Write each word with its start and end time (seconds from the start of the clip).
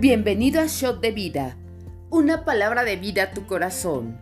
Bienvenido 0.00 0.62
a 0.62 0.66
Shot 0.66 1.02
de 1.02 1.10
Vida, 1.10 1.58
una 2.08 2.46
palabra 2.46 2.84
de 2.84 2.96
vida 2.96 3.24
a 3.24 3.30
tu 3.32 3.44
corazón. 3.44 4.18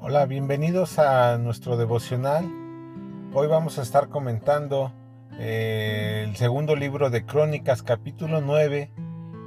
Hola, 0.00 0.26
bienvenidos 0.26 0.98
a 0.98 1.38
nuestro 1.38 1.76
devocional. 1.76 2.44
Hoy 3.32 3.46
vamos 3.46 3.78
a 3.78 3.82
estar 3.82 4.08
comentando 4.08 4.92
eh, 5.38 6.24
el 6.26 6.34
segundo 6.34 6.74
libro 6.74 7.08
de 7.08 7.24
Crónicas 7.24 7.84
capítulo 7.84 8.40
9 8.40 8.90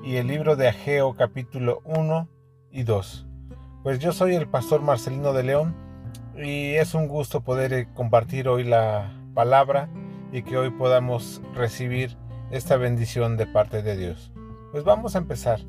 y 0.03 0.17
el 0.17 0.27
libro 0.27 0.57
de 0.57 0.67
Ageo 0.67 1.15
capítulo 1.15 1.81
1 1.85 2.27
y 2.71 2.83
2. 2.83 3.25
Pues 3.83 3.99
yo 3.99 4.11
soy 4.11 4.35
el 4.35 4.47
pastor 4.47 4.81
Marcelino 4.81 5.31
de 5.31 5.43
León 5.43 5.75
y 6.35 6.73
es 6.73 6.93
un 6.93 7.07
gusto 7.07 7.41
poder 7.41 7.71
eh, 7.71 7.87
compartir 7.93 8.49
hoy 8.49 8.65
la 8.65 9.13
palabra 9.33 9.87
y 10.33 10.43
que 10.43 10.57
hoy 10.57 10.71
podamos 10.71 11.41
recibir 11.55 12.17
esta 12.51 12.75
bendición 12.75 13.37
de 13.37 13.47
parte 13.47 13.81
de 13.81 13.95
Dios. 13.95 14.33
Pues 14.73 14.83
vamos 14.83 15.15
a 15.15 15.19
empezar. 15.19 15.61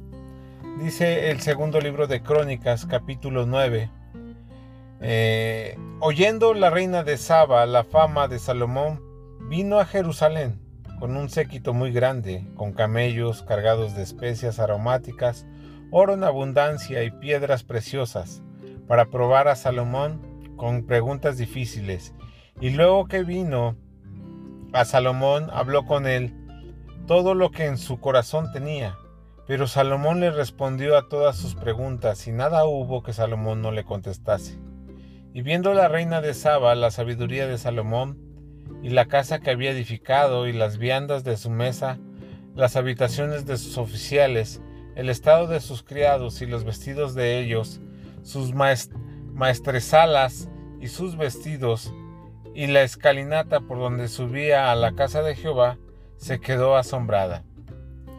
Dice 0.80 1.30
el 1.30 1.40
segundo 1.40 1.80
libro 1.80 2.08
de 2.08 2.20
Crónicas 2.20 2.86
capítulo 2.86 3.46
9. 3.46 3.88
Eh, 5.00 5.78
oyendo 6.00 6.54
la 6.54 6.70
reina 6.70 7.04
de 7.04 7.18
Saba 7.18 7.64
la 7.66 7.84
fama 7.84 8.26
de 8.26 8.40
Salomón, 8.40 9.00
vino 9.48 9.78
a 9.78 9.86
Jerusalén 9.86 10.63
con 10.98 11.16
un 11.16 11.28
séquito 11.28 11.74
muy 11.74 11.92
grande, 11.92 12.46
con 12.56 12.72
camellos 12.72 13.42
cargados 13.42 13.94
de 13.94 14.02
especias 14.02 14.58
aromáticas, 14.58 15.46
oro 15.90 16.14
en 16.14 16.24
abundancia 16.24 17.04
y 17.04 17.10
piedras 17.10 17.62
preciosas, 17.64 18.42
para 18.86 19.06
probar 19.06 19.48
a 19.48 19.56
Salomón 19.56 20.54
con 20.56 20.86
preguntas 20.86 21.38
difíciles. 21.38 22.14
Y 22.60 22.70
luego 22.70 23.06
que 23.06 23.24
vino 23.24 23.76
a 24.72 24.84
Salomón, 24.84 25.50
habló 25.52 25.86
con 25.86 26.06
él 26.06 26.34
todo 27.06 27.34
lo 27.34 27.50
que 27.50 27.66
en 27.66 27.78
su 27.78 28.00
corazón 28.00 28.50
tenía. 28.52 28.96
Pero 29.46 29.66
Salomón 29.66 30.20
le 30.20 30.30
respondió 30.30 30.96
a 30.96 31.08
todas 31.08 31.36
sus 31.36 31.54
preguntas 31.54 32.26
y 32.26 32.32
nada 32.32 32.64
hubo 32.64 33.02
que 33.02 33.12
Salomón 33.12 33.60
no 33.60 33.72
le 33.72 33.84
contestase. 33.84 34.58
Y 35.34 35.42
viendo 35.42 35.74
la 35.74 35.88
reina 35.88 36.20
de 36.20 36.32
Saba 36.32 36.74
la 36.74 36.90
sabiduría 36.90 37.46
de 37.46 37.58
Salomón, 37.58 38.18
y 38.82 38.90
la 38.90 39.06
casa 39.06 39.40
que 39.40 39.50
había 39.50 39.70
edificado 39.70 40.46
y 40.46 40.52
las 40.52 40.78
viandas 40.78 41.24
de 41.24 41.36
su 41.36 41.50
mesa, 41.50 41.98
las 42.54 42.76
habitaciones 42.76 43.46
de 43.46 43.56
sus 43.56 43.78
oficiales, 43.78 44.60
el 44.94 45.08
estado 45.08 45.46
de 45.46 45.60
sus 45.60 45.82
criados 45.82 46.42
y 46.42 46.46
los 46.46 46.64
vestidos 46.64 47.14
de 47.14 47.40
ellos, 47.40 47.80
sus 48.22 48.52
maestresalas 48.54 50.48
y 50.80 50.88
sus 50.88 51.16
vestidos, 51.16 51.92
y 52.54 52.68
la 52.68 52.82
escalinata 52.82 53.60
por 53.60 53.78
donde 53.78 54.08
subía 54.08 54.70
a 54.70 54.76
la 54.76 54.94
casa 54.94 55.22
de 55.22 55.34
Jehová, 55.34 55.78
se 56.16 56.38
quedó 56.38 56.76
asombrada. 56.76 57.42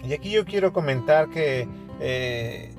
Y 0.03 0.13
aquí 0.13 0.29
yo 0.31 0.45
quiero 0.45 0.73
comentar 0.73 1.29
que 1.29 1.67
eh, 1.99 2.75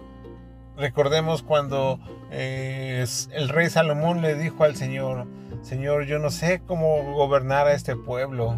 recordemos 0.77 1.43
cuando 1.43 1.99
eh, 2.31 3.05
el 3.33 3.49
rey 3.49 3.71
Salomón 3.71 4.23
le 4.23 4.35
dijo 4.35 4.65
al 4.65 4.77
Señor, 4.77 5.27
Señor, 5.67 6.05
yo 6.05 6.21
no 6.21 6.31
sé 6.31 6.63
cómo 6.65 7.03
gobernar 7.15 7.67
a 7.67 7.75
este 7.75 7.97
pueblo 7.97 8.57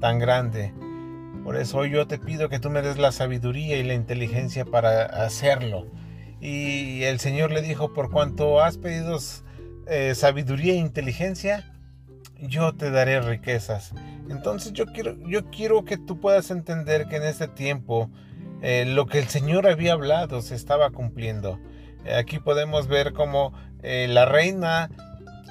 tan 0.00 0.20
grande. 0.20 0.72
Por 1.42 1.56
eso 1.56 1.84
yo 1.84 2.06
te 2.06 2.16
pido 2.16 2.48
que 2.48 2.60
tú 2.60 2.70
me 2.70 2.80
des 2.80 2.96
la 2.96 3.10
sabiduría 3.10 3.76
y 3.76 3.82
la 3.82 3.94
inteligencia 3.94 4.64
para 4.64 5.04
hacerlo. 5.04 5.88
Y 6.40 7.02
el 7.02 7.18
Señor 7.18 7.50
le 7.50 7.60
dijo, 7.60 7.92
por 7.92 8.12
cuanto 8.12 8.60
has 8.62 8.78
pedido 8.78 9.18
eh, 9.88 10.14
sabiduría 10.14 10.74
e 10.74 10.76
inteligencia, 10.76 11.72
yo 12.38 12.72
te 12.72 12.92
daré 12.92 13.20
riquezas. 13.20 13.92
Entonces 14.30 14.72
yo 14.72 14.86
quiero, 14.86 15.16
yo 15.26 15.50
quiero 15.50 15.84
que 15.84 15.98
tú 15.98 16.20
puedas 16.20 16.52
entender 16.52 17.08
que 17.08 17.16
en 17.16 17.24
este 17.24 17.48
tiempo 17.48 18.12
eh, 18.62 18.84
lo 18.86 19.06
que 19.06 19.18
el 19.18 19.26
Señor 19.26 19.66
había 19.66 19.94
hablado 19.94 20.40
se 20.40 20.54
estaba 20.54 20.90
cumpliendo. 20.90 21.58
Eh, 22.04 22.14
aquí 22.14 22.38
podemos 22.38 22.86
ver 22.86 23.12
cómo 23.12 23.52
la 23.82 24.24
reina 24.24 24.88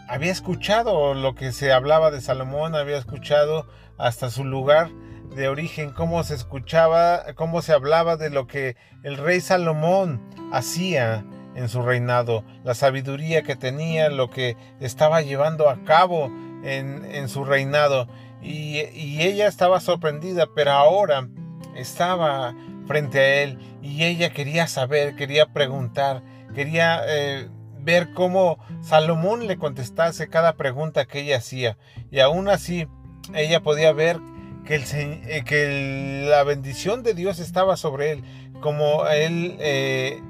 había 0.08 0.31
escuchado 0.31 1.14
lo 1.14 1.36
que 1.36 1.52
se 1.52 1.72
hablaba 1.72 2.12
de 2.12 2.22
Salomón, 2.22 2.75
había 2.75 2.97
escuchado 2.97 3.68
hasta 3.97 4.30
su 4.30 4.44
lugar 4.44 4.90
de 5.36 5.47
origen, 5.47 5.91
cómo 5.91 6.24
se 6.24 6.36
escuchaba, 6.36 7.34
cómo 7.36 7.62
se 7.62 7.74
hablaba 7.74 8.18
de 8.18 8.30
lo 8.30 8.47
que 8.47 8.75
el 9.03 9.18
rey 9.18 9.41
Salomón 9.41 10.22
hacía 10.52 11.25
en 11.56 11.69
su 11.69 11.81
reinado, 11.81 12.44
la 12.64 12.74
sabiduría 12.74 13.44
que 13.44 13.56
tenía, 13.56 14.09
lo 14.09 14.30
que 14.30 14.58
estaba 14.80 15.22
llevando 15.22 15.69
a 15.69 15.84
cabo 15.84 16.31
en, 16.64 17.30
su 17.30 17.44
reinado. 17.44 18.08
Y, 18.41 18.80
ella 19.22 19.47
estaba 19.47 19.80
sorprendida, 19.80 20.47
pero 20.53 20.72
ahora 20.72 21.28
estaba 21.75 22.56
frente 22.88 23.20
a 23.20 23.44
él 23.44 23.59
y 23.81 24.03
ella 24.03 24.31
quería 24.31 24.68
saber, 24.68 25.16
quería 25.16 25.47
preguntar, 25.47 26.24
quería... 26.53 27.02
Eh, 27.08 27.50
ver 27.84 28.14
cómo 28.14 28.58
Salomón 28.82 29.48
le 29.48 29.58
contestase 29.58 30.30
cada 30.30 30.54
pregunta 30.56 31.06
que 31.06 31.22
ella 31.22 31.38
hacía. 31.38 31.78
Y 32.12 32.20
aún 32.20 32.48
así, 32.48 32.88
ella 33.34 33.62
podía 33.62 33.92
ver 33.94 34.20
que, 34.66 34.84
eh, 34.86 36.26
la 36.30 36.44
bendición 36.44 37.04
de 37.04 37.14
Dios 37.14 37.40
estaba 37.40 37.78
sobre 37.78 38.12
él, 38.12 38.24
como 38.62 39.08
él 39.08 39.58
eh, 39.60 40.22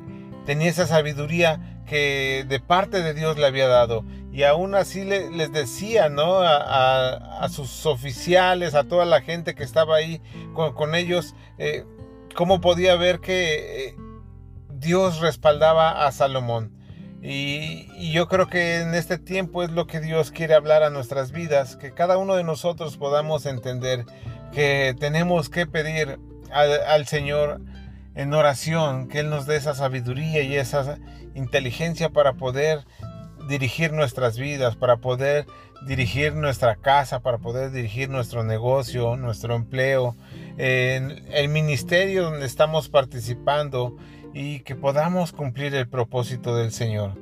tenía 0.45 0.69
esa 0.69 0.87
sabiduría 0.87 1.81
que 1.85 2.45
de 2.47 2.59
parte 2.59 3.01
de 3.01 3.13
Dios 3.13 3.37
le 3.37 3.45
había 3.45 3.67
dado. 3.67 4.03
Y 4.31 4.43
aún 4.43 4.73
así 4.73 5.03
les 5.03 5.51
decía, 5.51 6.09
¿no? 6.09 6.39
A, 6.41 7.47
sus 7.49 7.85
oficiales, 7.85 8.73
a 8.73 8.85
toda 8.85 9.05
la 9.05 9.21
gente 9.21 9.53
que 9.53 9.63
estaba 9.63 9.97
ahí 9.97 10.21
con, 10.53 10.95
ellos, 10.95 11.35
eh, 11.59 11.85
cómo 12.33 12.59
podía 12.59 12.95
ver 12.95 13.19
que 13.19 13.95
Dios 14.71 15.19
respaldaba 15.19 16.07
a 16.07 16.11
Salomón. 16.11 16.82
Y, 17.25 18.11
yo 18.11 18.27
creo 18.27 18.47
que 18.47 18.81
en 18.81 18.93
este 18.93 19.17
tiempo 19.17 19.63
es 19.63 19.71
lo 19.71 19.87
que 19.87 20.01
Dios 20.01 20.29
quiere 20.29 20.55
hablar 20.55 20.83
a 20.83 20.89
nuestras 20.89 21.31
vidas, 21.31 21.77
que 21.77 21.93
cada 21.93 22.17
uno 22.17 22.35
de 22.35 22.43
nosotros 22.43 22.97
podamos 22.97 23.45
entender 23.45 24.05
que 24.51 24.93
tenemos 24.99 25.49
que 25.49 25.65
pedir 25.65 26.19
al, 26.51 27.07
Señor 27.07 27.61
en 28.13 28.33
oración, 28.33 29.07
que 29.07 29.21
Él 29.21 29.29
nos 29.29 29.47
dé 29.47 29.55
esa 29.55 29.73
sabiduría 29.73 30.41
y 30.41 30.57
esa 30.57 30.99
inteligencia 31.33 32.09
para 32.09 32.33
poder 32.33 32.85
dirigir 33.47 33.93
nuestras 33.93 34.37
vidas, 34.37 34.75
para 34.75 34.97
poder 34.97 35.45
dirigir 35.87 36.35
nuestra 36.35 36.75
casa, 36.75 37.21
para 37.21 37.37
poder 37.37 37.71
dirigir 37.71 38.09
nuestro 38.09 38.43
negocio, 38.43 39.15
nuestro 39.15 39.55
empleo, 39.55 40.17
el 40.57 41.47
ministerio 41.47 42.23
donde 42.23 42.45
estamos 42.45 42.89
participando 42.89 43.95
y 44.33 44.61
que 44.61 44.75
podamos 44.75 45.31
cumplir 45.31 45.75
el 45.75 45.87
propósito 45.87 46.55
del 46.55 46.71
Señor. 46.71 47.13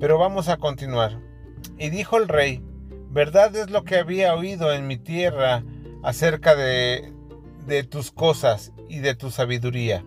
Pero 0.00 0.18
vamos 0.18 0.48
a 0.48 0.56
continuar. 0.56 1.18
Y 1.78 1.90
dijo 1.90 2.16
el 2.16 2.28
rey, 2.28 2.62
verdad 3.10 3.54
es 3.56 3.70
lo 3.70 3.84
que 3.84 3.96
había 3.96 4.34
oído 4.34 4.72
en 4.72 4.86
mi 4.86 4.96
tierra 4.96 5.64
acerca 6.02 6.54
de, 6.54 7.12
tus 7.90 8.10
cosas 8.10 8.72
y 8.88 9.00
de 9.00 9.14
tu 9.14 9.30
sabiduría. 9.30 10.04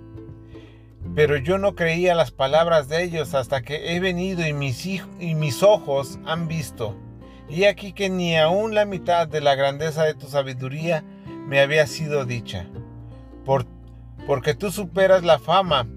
Pero 1.16 1.38
yo 1.38 1.58
no 1.58 1.76
creía 1.76 2.16
las 2.16 2.32
palabras 2.32 2.88
de 2.88 3.04
ellos 3.04 3.34
hasta 3.34 3.62
que 3.62 3.96
he 3.96 4.00
venido 4.00 4.48
y 4.48 4.54
mis, 4.54 4.86
y 4.86 5.36
mis 5.36 5.62
ojos 5.62 6.20
han 6.26 6.48
visto. 6.48 6.96
Y 7.50 7.66
aquí 7.66 7.92
que 7.92 8.10
ni 8.10 8.38
aun 8.38 8.74
la 8.74 8.86
mitad 8.86 9.28
de 9.28 9.42
la 9.42 9.56
grandeza 9.56 10.04
de 10.04 10.14
tu 10.14 10.28
sabiduría 10.28 11.04
me 11.48 11.60
había 11.60 11.86
sido 11.86 12.24
dicha. 12.24 12.66
Por 13.44 13.66
porque 14.28 14.54
tú 14.54 14.72
superas 14.72 15.24
la 15.24 15.40
fama 15.40 15.88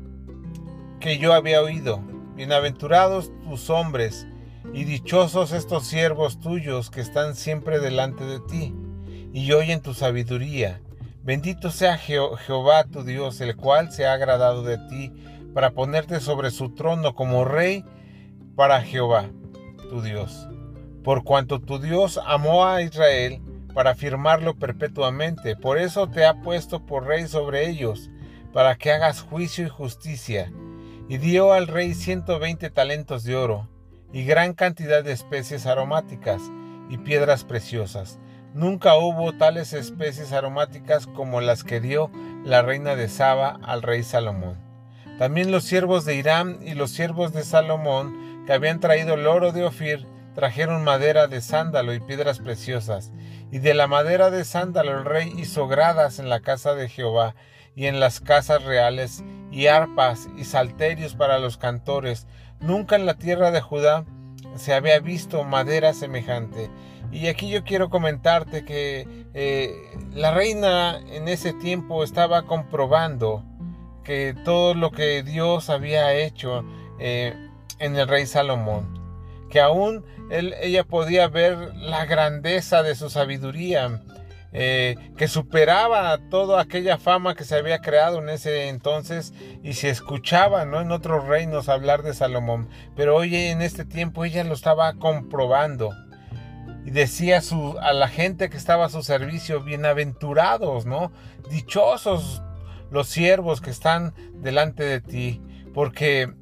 que 1.01 1.19
yo 1.19 1.35
había 1.35 1.61
oído. 1.63 2.01
Bienaventurados 2.35 3.31
tus 3.43 3.71
hombres, 3.71 4.27
y 4.73 4.85
dichosos 4.85 5.53
estos 5.53 5.87
siervos 5.87 6.41
tuyos 6.41 6.91
que 6.91 7.01
están 7.01 7.37
siempre 7.37 7.79
delante 7.79 8.25
de 8.25 8.41
ti, 8.41 8.75
y 9.33 9.53
oyen 9.53 9.83
tu 9.83 9.95
sabiduría. 9.95 10.81
Bendito 11.23 11.71
sea 11.71 11.97
Jehová 11.97 12.85
tu 12.85 13.05
Dios, 13.05 13.41
el 13.41 13.57
cual 13.57 13.93
se 13.93 14.07
ha 14.07 14.15
agradado 14.15 14.63
de 14.63 14.79
ti, 14.89 15.13
para 15.53 15.71
ponerte 15.71 16.19
sobre 16.19 16.51
su 16.51 16.75
trono 16.75 17.15
como 17.15 17.45
rey 17.45 17.85
para 18.57 18.81
Jehová 18.83 19.27
tu 19.91 20.03
Dios. 20.03 20.49
Por 21.05 21.23
cuanto 21.23 21.61
tu 21.61 21.79
Dios 21.79 22.19
amó 22.27 22.65
a 22.65 22.83
Israel, 22.83 23.41
para 23.75 23.91
afirmarlo 23.91 24.57
perpetuamente, 24.57 25.57
por 25.57 25.79
eso 25.79 26.09
te 26.09 26.25
ha 26.25 26.41
puesto 26.41 26.87
por 26.87 27.07
rey 27.07 27.27
sobre 27.29 27.69
ellos 27.69 28.11
para 28.55 28.77
que 28.77 28.93
hagas 28.93 29.21
juicio 29.21 29.67
y 29.67 29.69
justicia. 29.69 30.51
Y 31.09 31.19
dio 31.19 31.53
al 31.53 31.67
rey 31.67 31.93
ciento 31.93 32.39
veinte 32.39 32.71
talentos 32.71 33.25
de 33.25 33.37
oro, 33.37 33.69
y 34.13 34.25
gran 34.25 34.55
cantidad 34.55 35.03
de 35.05 35.13
especies 35.13 35.67
aromáticas 35.67 36.41
y 36.89 36.97
piedras 36.99 37.45
preciosas. 37.45 38.19
Nunca 38.55 38.97
hubo 38.97 39.33
tales 39.33 39.73
especies 39.73 40.33
aromáticas 40.33 41.09
como 41.09 41.41
las 41.41 41.65
que 41.65 41.81
dio 41.81 42.11
la 42.45 42.63
reina 42.63 42.95
de 42.95 43.09
Saba 43.09 43.59
al 43.65 43.83
rey 43.83 44.05
Salomón. 44.05 44.57
También 45.19 45.51
los 45.51 45.65
siervos 45.65 46.05
de 46.05 46.15
Irán 46.15 46.61
y 46.63 46.75
los 46.75 46.93
siervos 46.93 47.33
de 47.33 47.43
Salomón, 47.43 48.45
que 48.47 48.53
habían 48.53 48.79
traído 48.79 49.15
el 49.15 49.27
oro 49.27 49.51
de 49.51 49.65
Ofir, 49.65 50.07
trajeron 50.37 50.85
madera 50.85 51.27
de 51.27 51.41
sándalo 51.41 51.93
y 51.93 52.01
piedras 52.01 52.39
preciosas. 52.39 53.11
Y 53.51 53.59
de 53.59 53.75
la 53.75 53.89
madera 53.89 54.31
de 54.31 54.45
sándalo 54.45 54.97
el 54.97 55.05
rey 55.05 55.33
hizo 55.37 55.67
gradas 55.67 56.21
en 56.21 56.29
la 56.29 56.41
casa 56.41 56.75
de 56.75 56.89
Jehová 56.89 57.35
y 57.75 57.87
en 57.87 58.01
las 58.01 58.21
casas 58.21 58.63
reales, 58.65 59.25
y 59.51 59.69
arpas 59.69 60.29
y 60.37 60.45
salterios 60.45 61.15
para 61.15 61.39
los 61.39 61.57
cantores. 61.57 62.27
Nunca 62.61 62.97
en 62.97 63.07
la 63.07 63.15
tierra 63.15 63.53
de 63.53 63.61
Judá 63.61 64.05
se 64.57 64.75
había 64.75 64.99
visto 64.99 65.45
madera 65.45 65.93
semejante. 65.93 66.71
Y 67.13 67.29
aquí 67.29 67.49
yo 67.49 67.63
quiero 67.63 67.91
comentarte 67.91 68.65
que 68.65 69.07
eh, 69.35 69.73
la 70.13 70.33
reina 70.33 70.99
en 71.13 71.29
ese 71.29 71.53
tiempo 71.53 72.03
estaba 72.03 72.43
comprobando 72.43 73.45
que 74.03 74.35
todo 74.45 74.75
lo 74.75 74.91
que 74.91 75.23
Dios 75.23 75.71
había 75.71 76.13
hecho 76.15 76.65
eh, 76.99 77.35
en 77.79 77.97
el 77.97 78.09
rey 78.09 78.27
Salomón, 78.27 78.99
que 79.51 79.61
aún 79.61 80.05
ella 80.31 80.85
podía 80.85 81.29
ver 81.29 81.75
la 81.77 82.05
grandeza 82.07 82.83
de 82.83 82.97
su 82.97 83.11
sabiduría, 83.11 84.03
eh, 84.57 84.95
que 85.17 85.27
superaba 85.27 86.17
toda 86.31 86.61
aquella 86.61 86.97
fama 86.97 87.35
que 87.35 87.43
se 87.43 87.57
había 87.57 87.81
creado 87.81 88.21
en 88.21 88.29
ese 88.29 88.69
entonces 88.69 89.35
y 89.65 89.73
se 89.73 89.91
escuchaba 89.91 90.65
¿no? 90.65 90.81
en 90.81 90.93
otros 90.93 91.27
reinos 91.27 91.69
hablar 91.69 92.05
de 92.05 92.15
Salomón. 92.15 92.69
Pero 92.95 93.17
hoy 93.17 93.35
en 93.35 93.63
este 93.63 93.85
tiempo 93.85 94.25
ella 94.25 94.45
lo 94.45 94.55
estaba 94.55 94.95
comprobando 94.95 95.91
y 96.85 96.93
decía 96.93 97.41
su, 97.41 97.77
a 97.81 97.93
la 97.93 98.07
gente 98.07 98.49
que 98.49 98.57
estaba 98.57 98.87
a 98.87 98.91
su 98.91 99.03
servicio, 99.03 99.61
bienaventurados, 99.61 100.87
¿no? 100.87 101.11
Dichosos 101.51 102.43
los 102.91 103.09
siervos 103.09 103.61
que 103.61 103.71
están 103.71 104.15
delante 104.35 104.85
de 104.85 105.01
ti, 105.01 105.43
porque 105.73 106.33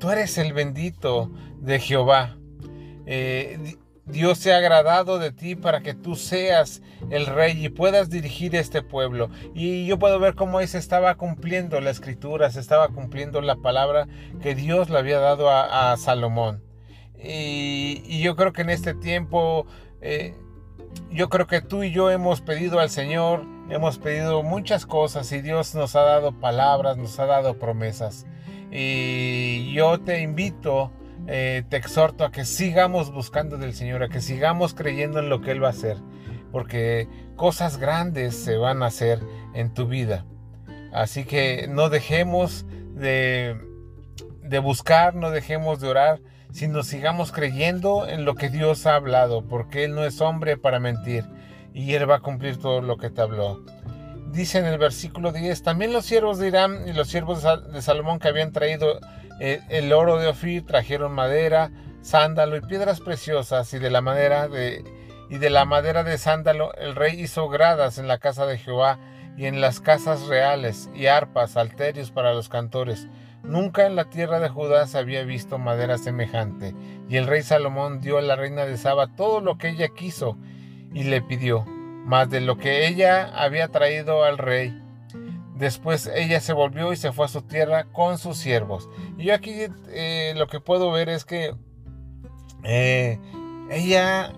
tú 0.00 0.10
eres 0.10 0.38
el 0.38 0.54
bendito 0.54 1.30
de 1.60 1.78
Jehová. 1.78 2.36
Eh, 3.06 3.76
Dios 4.06 4.38
se 4.38 4.52
ha 4.52 4.56
agradado 4.56 5.18
de 5.18 5.30
ti 5.30 5.54
para 5.54 5.80
que 5.80 5.94
tú 5.94 6.16
seas 6.16 6.82
el 7.10 7.26
rey 7.26 7.64
y 7.64 7.68
puedas 7.68 8.10
dirigir 8.10 8.56
este 8.56 8.82
pueblo. 8.82 9.30
Y 9.54 9.86
yo 9.86 9.98
puedo 9.98 10.18
ver 10.18 10.34
cómo 10.34 10.60
se 10.66 10.78
estaba 10.78 11.16
cumpliendo 11.16 11.80
la 11.80 11.90
escritura, 11.90 12.50
se 12.50 12.60
estaba 12.60 12.88
cumpliendo 12.88 13.40
la 13.40 13.56
palabra 13.56 14.08
que 14.42 14.54
Dios 14.54 14.90
le 14.90 14.98
había 14.98 15.20
dado 15.20 15.50
a, 15.50 15.96
Salomón. 15.96 16.62
Y, 17.22 18.20
yo 18.22 18.36
creo 18.36 18.52
que 18.52 18.62
en 18.62 18.70
este 18.70 18.94
tiempo, 18.94 19.66
eh, 20.00 20.34
yo 21.10 21.28
creo 21.28 21.46
que 21.46 21.60
tú 21.60 21.82
y 21.82 21.92
yo 21.92 22.10
hemos 22.10 22.40
pedido 22.40 22.80
al 22.80 22.90
Señor 22.90 23.44
Hemos 23.70 23.98
pedido 23.98 24.42
muchas 24.42 24.84
cosas 24.84 25.30
y 25.30 25.42
Dios 25.42 25.76
nos 25.76 25.94
ha 25.94 26.00
dado 26.00 26.32
palabras, 26.32 26.96
nos 26.96 27.20
ha 27.20 27.26
dado 27.26 27.56
promesas. 27.56 28.26
Y 28.72 29.72
yo 29.72 30.00
te 30.00 30.22
invito, 30.22 30.90
eh, 31.26 31.62
te 31.68 31.76
exhorto 31.76 32.24
a 32.24 32.32
que 32.32 32.44
sigamos 32.44 33.12
buscando 33.12 33.58
del 33.58 33.74
Señor, 33.74 34.02
a 34.02 34.08
que 34.08 34.20
sigamos 34.20 34.74
creyendo 34.74 35.18
en 35.18 35.28
lo 35.28 35.40
que 35.40 35.52
Él 35.52 35.62
va 35.62 35.68
a 35.68 35.70
hacer, 35.70 35.96
porque 36.52 37.08
cosas 37.36 37.78
grandes 37.78 38.34
se 38.34 38.56
van 38.56 38.82
a 38.82 38.86
hacer 38.86 39.20
en 39.54 39.72
tu 39.74 39.86
vida. 39.86 40.24
Así 40.92 41.24
que 41.24 41.66
no 41.68 41.88
dejemos 41.88 42.66
de, 42.94 43.56
de 44.42 44.58
buscar, 44.58 45.14
no 45.14 45.30
dejemos 45.30 45.80
de 45.80 45.88
orar, 45.88 46.20
sino 46.52 46.82
sigamos 46.82 47.30
creyendo 47.30 48.08
en 48.08 48.24
lo 48.24 48.34
que 48.34 48.48
Dios 48.48 48.86
ha 48.86 48.96
hablado, 48.96 49.46
porque 49.46 49.84
Él 49.84 49.94
no 49.94 50.04
es 50.04 50.20
hombre 50.20 50.56
para 50.56 50.80
mentir 50.80 51.24
y 51.72 51.94
él 51.94 52.08
va 52.08 52.16
a 52.16 52.20
cumplir 52.20 52.58
todo 52.58 52.80
lo 52.80 52.96
que 52.96 53.10
te 53.10 53.20
habló. 53.20 53.64
Dice 54.32 54.58
en 54.58 54.66
el 54.66 54.78
versículo 54.78 55.32
10, 55.32 55.62
también 55.62 55.92
los 55.92 56.04
siervos 56.04 56.38
de 56.38 56.48
Irán 56.48 56.88
y 56.88 56.92
los 56.92 57.08
siervos 57.08 57.42
de 57.42 57.82
Salomón 57.82 58.18
que 58.18 58.28
habían 58.28 58.52
traído 58.52 59.00
eh, 59.40 59.60
el 59.68 59.92
oro 59.92 60.18
de 60.18 60.28
Ofir 60.28 60.64
trajeron 60.64 61.12
madera, 61.12 61.70
sándalo 62.02 62.56
y 62.56 62.60
piedras 62.60 63.00
preciosas 63.00 63.72
y 63.74 63.78
de 63.78 63.90
la 63.90 64.00
madera 64.00 64.48
de 64.48 64.84
y 65.30 65.38
de 65.38 65.48
la 65.48 65.64
madera 65.64 66.02
de 66.02 66.18
sándalo 66.18 66.74
el 66.74 66.96
rey 66.96 67.20
hizo 67.20 67.48
gradas 67.48 67.98
en 67.98 68.08
la 68.08 68.18
casa 68.18 68.46
de 68.46 68.58
Jehová 68.58 68.98
y 69.36 69.46
en 69.46 69.60
las 69.60 69.80
casas 69.80 70.26
reales 70.26 70.90
y 70.92 71.06
arpas, 71.06 71.56
alterios 71.56 72.10
para 72.10 72.34
los 72.34 72.48
cantores. 72.48 73.06
Nunca 73.42 73.86
en 73.86 73.96
la 73.96 74.10
tierra 74.10 74.40
de 74.40 74.48
Judá 74.48 74.86
se 74.86 74.98
había 74.98 75.22
visto 75.22 75.56
madera 75.56 75.98
semejante. 75.98 76.74
Y 77.08 77.16
el 77.16 77.26
rey 77.26 77.42
Salomón 77.42 78.00
dio 78.00 78.18
a 78.18 78.22
la 78.22 78.36
reina 78.36 78.66
de 78.66 78.76
Saba 78.76 79.06
todo 79.06 79.40
lo 79.40 79.56
que 79.56 79.70
ella 79.70 79.88
quiso 79.96 80.36
y 80.92 81.04
le 81.04 81.22
pidió 81.22 81.64
más 81.64 82.28
de 82.28 82.40
lo 82.40 82.58
que 82.58 82.86
ella 82.88 83.30
había 83.34 83.68
traído 83.68 84.24
al 84.24 84.36
rey. 84.36 84.79
Después 85.60 86.10
ella 86.14 86.40
se 86.40 86.54
volvió 86.54 86.90
y 86.90 86.96
se 86.96 87.12
fue 87.12 87.26
a 87.26 87.28
su 87.28 87.42
tierra 87.42 87.84
con 87.84 88.16
sus 88.16 88.38
siervos. 88.38 88.88
Y 89.18 89.24
yo 89.24 89.34
aquí 89.34 89.66
eh, 89.88 90.32
lo 90.34 90.46
que 90.46 90.58
puedo 90.58 90.90
ver 90.90 91.10
es 91.10 91.26
que 91.26 91.54
eh, 92.64 93.18
ella 93.70 94.32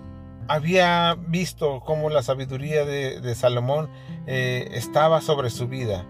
había 0.49 1.15
visto 1.15 1.79
cómo 1.79 2.09
la 2.09 2.23
sabiduría 2.23 2.83
de, 2.83 3.35
Salomón 3.35 3.89
eh, 4.27 4.67
estaba 4.73 5.21
sobre 5.21 5.49
su 5.49 5.69
vida 5.69 6.05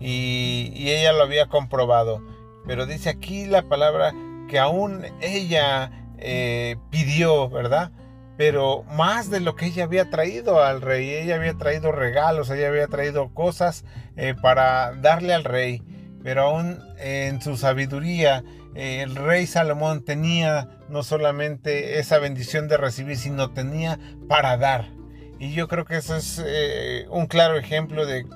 y, 0.00 0.72
y, 0.74 0.90
ella 0.90 1.12
lo 1.12 1.22
había 1.22 1.46
comprobado. 1.46 2.20
Pero 2.66 2.86
dice 2.86 3.08
aquí 3.08 3.46
la 3.46 3.62
palabra 3.62 4.12
que 4.48 4.58
aún 4.58 5.04
ella 5.20 5.92
pidió, 6.90 7.48
¿verdad? 7.50 7.92
Pero 8.36 8.84
más 8.84 9.30
de 9.30 9.40
lo 9.40 9.56
que 9.56 9.66
ella 9.66 9.84
había 9.84 10.10
traído 10.10 10.62
al 10.62 10.82
rey. 10.82 11.10
Ella 11.10 11.36
había 11.36 11.54
traído 11.54 11.92
regalos, 11.92 12.50
ella 12.50 12.68
había 12.68 12.86
traído 12.86 13.32
cosas 13.32 13.84
eh, 14.16 14.34
para 14.40 14.92
darle 14.94 15.34
al 15.34 15.44
rey, 15.44 15.82
pero 16.22 16.42
aún 16.42 16.78
en 16.98 17.40
su 17.40 17.56
sabiduría 17.56 18.44
eh, 18.74 19.00
el 19.02 19.16
rey 19.16 19.46
Salomón 19.46 20.04
tenía 20.04 20.68
no 20.90 21.02
solamente 21.02 21.98
esa 21.98 22.18
bendición 22.18 22.68
de 22.68 22.76
recibir, 22.76 23.16
sino 23.16 23.52
tenía 23.52 23.98
para 24.28 24.56
dar. 24.58 24.90
Y 25.38 25.52
yo 25.52 25.66
creo 25.68 25.84
que 25.84 25.96
eso 25.96 26.16
es 26.16 26.42
eh, 26.44 27.06
un 27.10 27.26
claro 27.26 27.56
ejemplo 27.56 28.06
de 28.06 28.26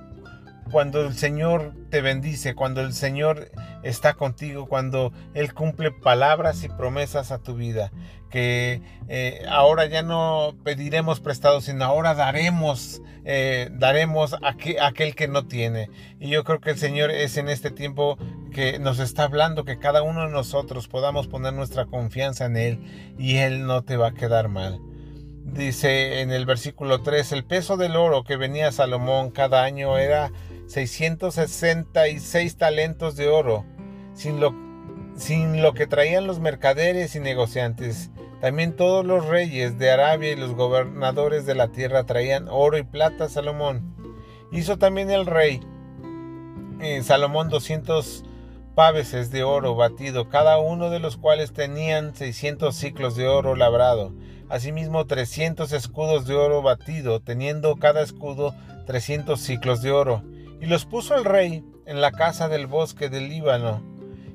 cuando 0.70 1.02
el 1.02 1.14
Señor 1.14 1.74
te 1.90 2.00
bendice, 2.00 2.54
cuando 2.54 2.80
el 2.80 2.92
Señor 2.92 3.50
está 3.82 4.14
contigo, 4.14 4.66
cuando 4.66 5.12
Él 5.34 5.52
cumple 5.52 5.90
palabras 5.90 6.62
y 6.64 6.68
promesas 6.68 7.32
a 7.32 7.38
tu 7.38 7.54
vida. 7.54 7.90
Que 8.30 8.80
eh, 9.08 9.42
ahora 9.48 9.86
ya 9.86 10.02
no 10.02 10.54
pediremos 10.64 11.20
prestado, 11.20 11.60
sino 11.60 11.84
ahora 11.84 12.14
daremos, 12.14 13.02
eh, 13.24 13.68
daremos 13.72 14.34
a, 14.34 14.56
aquel 14.82 15.14
que 15.14 15.28
no 15.28 15.46
tiene. 15.46 15.90
Y 16.20 16.30
yo 16.30 16.44
creo 16.44 16.60
que 16.60 16.70
el 16.70 16.78
Señor 16.78 17.10
es 17.10 17.36
en 17.36 17.48
este 17.48 17.70
tiempo 17.70 18.18
que 18.52 18.78
nos 18.78 18.98
está 19.00 19.24
hablando, 19.24 19.64
que 19.64 19.78
cada 19.78 20.02
uno 20.02 20.26
de 20.26 20.32
nosotros 20.32 20.88
podamos 20.88 21.26
poner 21.26 21.52
nuestra 21.52 21.86
confianza 21.86 22.46
en 22.46 22.56
Él 22.56 23.14
y 23.18 23.38
Él 23.38 23.66
no 23.66 23.82
te 23.82 23.96
va 23.96 24.08
a 24.08 24.14
quedar 24.14 24.48
mal. 24.48 24.80
Dice 25.44 26.20
en 26.20 26.30
el 26.30 26.46
versículo 26.46 27.02
3, 27.02 27.32
el 27.32 27.44
peso 27.44 27.76
del 27.76 27.96
oro 27.96 28.22
que 28.22 28.36
venía 28.36 28.68
a 28.68 28.72
Salomón 28.72 29.30
cada 29.30 29.64
año 29.64 29.98
era 29.98 30.30
666 30.68 32.56
talentos 32.56 33.16
de 33.16 33.28
oro, 33.28 33.64
sin 34.14 34.38
lo, 34.38 34.54
sin 35.16 35.60
lo 35.60 35.74
que 35.74 35.88
traían 35.88 36.28
los 36.28 36.38
mercaderes 36.38 37.16
y 37.16 37.20
negociantes. 37.20 38.10
También 38.40 38.74
todos 38.74 39.04
los 39.04 39.26
reyes 39.26 39.78
de 39.78 39.90
Arabia 39.90 40.32
y 40.32 40.36
los 40.36 40.54
gobernadores 40.54 41.46
de 41.46 41.54
la 41.54 41.68
tierra 41.68 42.04
traían 42.04 42.48
oro 42.48 42.78
y 42.78 42.82
plata 42.82 43.24
a 43.24 43.28
Salomón. 43.28 43.94
Hizo 44.50 44.78
también 44.78 45.10
el 45.10 45.26
rey 45.26 45.60
eh, 46.80 47.02
Salomón 47.02 47.50
200 47.50 48.24
paveses 48.74 49.30
de 49.30 49.44
oro 49.44 49.74
batido, 49.74 50.30
cada 50.30 50.58
uno 50.58 50.88
de 50.88 51.00
los 51.00 51.18
cuales 51.18 51.52
tenían 51.52 52.14
600 52.14 52.74
ciclos 52.74 53.16
de 53.16 53.28
oro 53.28 53.54
labrado. 53.54 54.14
Asimismo 54.48 55.06
300 55.06 55.72
escudos 55.72 56.26
de 56.26 56.34
oro 56.34 56.62
batido, 56.62 57.20
teniendo 57.20 57.76
cada 57.76 58.00
escudo 58.00 58.54
300 58.86 59.38
ciclos 59.38 59.82
de 59.82 59.92
oro 59.92 60.22
y 60.60 60.66
los 60.66 60.84
puso 60.84 61.14
el 61.14 61.24
rey 61.24 61.64
en 61.86 62.00
la 62.00 62.12
casa 62.12 62.48
del 62.48 62.66
bosque 62.66 63.08
del 63.08 63.28
Líbano. 63.28 63.82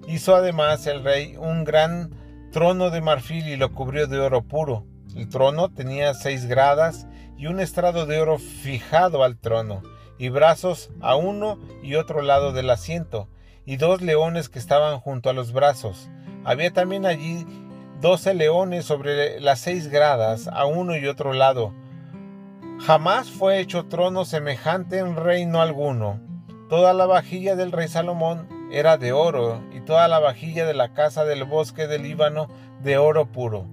Hizo 0.08 0.36
además 0.36 0.86
el 0.88 1.04
rey 1.04 1.36
un 1.38 1.64
gran 1.64 2.12
trono 2.56 2.90
de 2.90 3.02
marfil 3.02 3.50
y 3.50 3.58
lo 3.58 3.74
cubrió 3.74 4.08
de 4.08 4.18
oro 4.18 4.42
puro. 4.42 4.86
El 5.14 5.28
trono 5.28 5.74
tenía 5.74 6.14
seis 6.14 6.46
gradas 6.46 7.06
y 7.38 7.48
un 7.48 7.60
estrado 7.60 8.06
de 8.06 8.22
oro 8.22 8.38
fijado 8.40 9.26
al 9.26 9.38
trono, 9.38 9.84
y 10.18 10.30
brazos 10.30 10.90
a 11.02 11.18
uno 11.18 11.60
y 11.84 11.96
otro 11.96 12.22
lado 12.22 12.54
del 12.54 12.70
asiento, 12.70 13.28
y 13.66 13.76
dos 13.76 14.02
leones 14.02 14.48
que 14.48 14.58
estaban 14.58 15.02
junto 15.02 15.30
a 15.30 15.34
los 15.34 15.52
brazos. 15.52 16.10
Había 16.46 16.72
también 16.72 17.06
allí 17.06 17.46
doce 18.00 18.34
leones 18.34 18.86
sobre 18.86 19.42
las 19.42 19.60
seis 19.60 19.90
gradas, 19.90 20.48
a 20.48 20.66
uno 20.66 20.96
y 20.96 21.08
otro 21.08 21.34
lado, 21.34 21.74
Jamás 22.80 23.30
fue 23.32 23.60
hecho 23.60 23.88
trono 23.88 24.24
semejante 24.24 25.00
en 25.00 25.18
reino 25.18 25.62
alguno. 25.62 26.22
Toda 26.70 26.94
la 26.94 27.06
vajilla 27.06 27.58
del 27.58 27.74
rey 27.74 27.90
Salomón 27.90 28.48
era 28.76 28.98
de 28.98 29.14
oro, 29.14 29.64
y 29.74 29.80
toda 29.80 30.10
la 30.10 30.20
vajilla 30.20 30.66
de 30.66 30.74
la 30.74 30.94
casa 30.94 31.24
del 31.24 31.46
bosque 31.46 31.88
del 31.88 32.04
Líbano 32.04 32.50
de 32.84 32.98
oro 32.98 33.26
puro. 33.32 33.66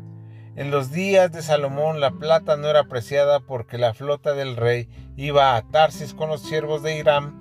En 0.55 0.71
los 0.71 0.93
días 0.93 1.33
de 1.33 1.43
Salomón 1.43 1.99
la 1.99 2.13
plata 2.13 2.57
no 2.57 2.69
era 2.69 2.81
apreciada 2.81 3.41
porque 3.41 3.79
la 3.79 3.95
flota 3.95 4.35
del 4.35 4.55
rey 4.55 4.89
iba 5.17 5.57
a 5.57 5.63
Tarsis 5.63 6.15
con 6.15 6.29
los 6.29 6.43
siervos 6.43 6.83
de 6.83 6.97
Irán 6.97 7.39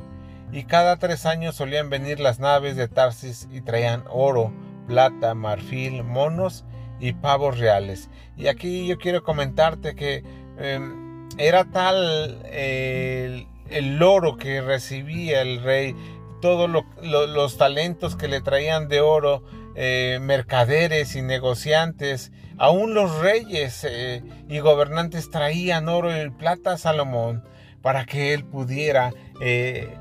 y 0.51 0.63
cada 0.63 0.97
tres 0.97 1.27
años 1.27 1.55
solían 1.55 1.91
venir 1.91 2.19
las 2.19 2.39
naves 2.39 2.75
de 2.75 2.87
Tarsis 2.87 3.47
y 3.51 3.61
traían 3.61 4.05
oro, 4.09 4.51
plata, 4.87 5.35
marfil, 5.35 6.03
monos 6.03 6.65
y 6.99 7.13
pavos 7.13 7.59
reales. 7.59 8.09
Y 8.37 8.47
aquí 8.47 8.87
yo 8.87 8.97
quiero 8.97 9.23
comentarte 9.23 9.93
que 9.93 10.23
em, 10.57 11.29
era 11.37 11.65
tal 11.65 12.41
el, 12.45 14.01
oro 14.01 14.37
que 14.37 14.61
recibía 14.61 15.41
el 15.41 15.61
rey, 15.61 15.95
todos 16.41 16.69
los 17.01 17.57
talentos 17.57 18.15
que 18.15 18.27
le 18.27 18.41
traían 18.41 18.87
de 18.87 18.99
oro, 18.99 19.43
eh, 19.75 20.19
mercaderes 20.21 21.15
y 21.15 21.21
negociantes, 21.21 22.31
aún 22.57 22.93
los 22.93 23.19
reyes 23.19 23.85
eh, 23.89 24.21
y 24.49 24.59
gobernantes 24.59 25.29
traían 25.29 25.87
oro 25.87 26.11
y 26.15 26.29
plata 26.31 26.73
a 26.73 26.77
Salomón 26.77 27.43
para 27.81 28.05
que 28.05 28.33
él 28.33 28.43
pudiera, 28.43 29.13
eh, 29.39 29.95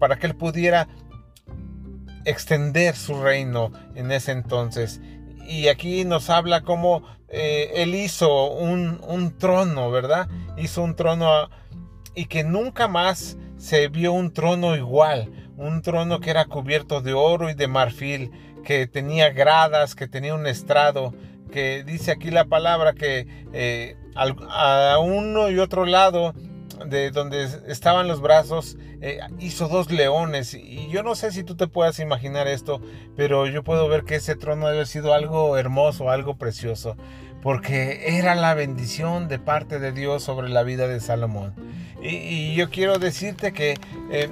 para 0.00 0.18
que 0.18 0.26
él 0.26 0.34
pudiera 0.34 0.88
extender 2.24 2.96
su 2.96 3.22
reino 3.22 3.70
en 3.94 4.10
ese 4.10 4.32
entonces. 4.32 5.00
Y 5.46 5.68
aquí 5.68 6.04
nos 6.04 6.30
habla 6.30 6.62
cómo 6.62 7.04
él 7.28 7.94
hizo 7.94 8.50
un, 8.50 9.00
un, 9.06 9.38
trono, 9.38 9.90
¿verdad? 9.92 10.28
Hizo 10.56 10.82
un 10.82 10.96
trono 10.96 11.48
y 12.14 12.26
que 12.26 12.44
nunca 12.44 12.88
más 12.88 13.36
se 13.56 13.88
vio 13.88 14.12
un 14.12 14.32
trono 14.32 14.76
igual, 14.76 15.30
un 15.56 15.82
trono 15.82 16.20
que 16.20 16.30
era 16.30 16.46
cubierto 16.46 17.00
de 17.00 17.12
oro 17.12 17.50
y 17.50 17.54
de 17.54 17.68
marfil, 17.68 18.30
que 18.64 18.86
tenía 18.86 19.30
gradas, 19.30 19.94
que 19.94 20.08
tenía 20.08 20.34
un 20.34 20.46
estrado, 20.46 21.14
que 21.50 21.84
dice 21.84 22.12
aquí 22.12 22.30
la 22.30 22.44
palabra 22.44 22.92
que 22.94 23.26
eh, 23.52 23.96
a 24.14 24.98
uno 24.98 25.50
y 25.50 25.58
otro 25.58 25.84
lado 25.84 26.34
de 26.86 27.10
donde 27.10 27.48
estaban 27.66 28.08
los 28.08 28.20
brazos, 28.20 28.76
eh, 29.00 29.20
hizo 29.38 29.68
dos 29.68 29.90
leones. 29.90 30.54
Y 30.54 30.88
yo 30.88 31.02
no 31.02 31.14
sé 31.14 31.32
si 31.32 31.44
tú 31.44 31.56
te 31.56 31.66
puedas 31.66 31.98
imaginar 32.00 32.48
esto, 32.48 32.80
pero 33.16 33.46
yo 33.46 33.62
puedo 33.62 33.88
ver 33.88 34.04
que 34.04 34.16
ese 34.16 34.36
trono 34.36 34.68
debe 34.68 34.86
sido 34.86 35.14
algo 35.14 35.56
hermoso, 35.56 36.10
algo 36.10 36.36
precioso, 36.36 36.96
porque 37.42 38.18
era 38.18 38.34
la 38.34 38.54
bendición 38.54 39.28
de 39.28 39.38
parte 39.38 39.78
de 39.78 39.92
Dios 39.92 40.22
sobre 40.22 40.48
la 40.48 40.62
vida 40.62 40.86
de 40.86 41.00
Salomón. 41.00 41.54
Y, 42.02 42.54
yo 42.54 42.70
quiero 42.70 42.98
decirte 42.98 43.52
que 43.52 43.78
eh, 44.10 44.28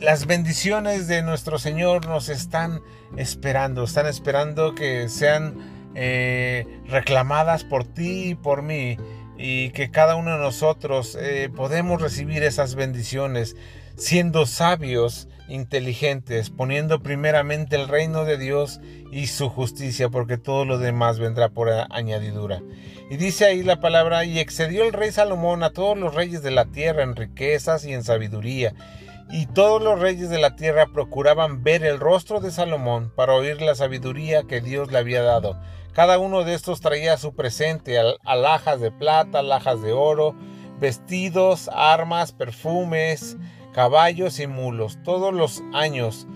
las 0.00 0.26
bendiciones 0.26 1.08
de 1.08 1.22
nuestro 1.22 1.58
Señor 1.58 2.06
nos 2.06 2.28
están 2.28 2.80
esperando, 3.16 3.84
están 3.84 4.06
esperando 4.06 4.74
que 4.74 5.08
sean 5.08 5.90
eh, 5.94 6.66
reclamadas 6.86 7.64
por 7.64 7.84
ti 7.84 8.30
y 8.30 8.34
por 8.34 8.62
mí 8.62 8.96
y 9.40 9.70
que 9.70 9.90
cada 9.90 10.16
uno 10.16 10.32
de 10.32 10.38
nosotros 10.38 11.16
eh, 11.18 11.48
podemos 11.54 12.02
recibir 12.02 12.42
esas 12.42 12.74
bendiciones 12.74 13.56
siendo 13.96 14.44
sabios, 14.46 15.28
inteligentes, 15.48 16.50
poniendo 16.50 17.02
primeramente 17.02 17.76
el 17.76 17.88
reino 17.88 18.24
de 18.24 18.38
Dios 18.38 18.80
y 19.10 19.26
su 19.26 19.48
justicia, 19.48 20.08
porque 20.10 20.38
todo 20.38 20.64
lo 20.64 20.78
demás 20.78 21.18
vendrá 21.18 21.48
por 21.48 21.70
añadidura. 21.90 22.62
Y 23.10 23.16
dice 23.16 23.46
ahí 23.46 23.62
la 23.62 23.80
palabra, 23.80 24.24
y 24.24 24.38
excedió 24.38 24.84
el 24.84 24.92
rey 24.92 25.10
Salomón 25.10 25.62
a 25.62 25.70
todos 25.70 25.98
los 25.98 26.14
reyes 26.14 26.42
de 26.42 26.50
la 26.50 26.66
tierra 26.66 27.02
en 27.02 27.16
riquezas 27.16 27.84
y 27.84 27.92
en 27.92 28.04
sabiduría, 28.04 28.74
y 29.32 29.46
todos 29.46 29.82
los 29.82 30.00
reyes 30.00 30.30
de 30.30 30.38
la 30.38 30.56
tierra 30.56 30.86
procuraban 30.92 31.62
ver 31.62 31.84
el 31.84 32.00
rostro 32.00 32.40
de 32.40 32.50
Salomón 32.50 33.12
para 33.14 33.34
oír 33.34 33.60
la 33.62 33.74
sabiduría 33.74 34.42
que 34.44 34.60
Dios 34.60 34.90
le 34.90 34.98
había 34.98 35.22
dado 35.22 35.58
cada 35.92 36.18
uno 36.18 36.44
de 36.44 36.54
estos 36.54 36.80
traía 36.80 37.16
su 37.16 37.34
presente, 37.34 37.98
alhajas 38.24 38.80
de 38.80 38.92
plata, 38.92 39.40
alhajas 39.40 39.82
de 39.82 39.92
oro, 39.92 40.36
vestidos, 40.78 41.68
armas, 41.74 42.32
perfumes, 42.32 43.36
caballos 43.74 44.38
y 44.38 44.46
mulos, 44.46 44.98
todos 45.02 45.34
los 45.34 45.62
años. 45.72 46.28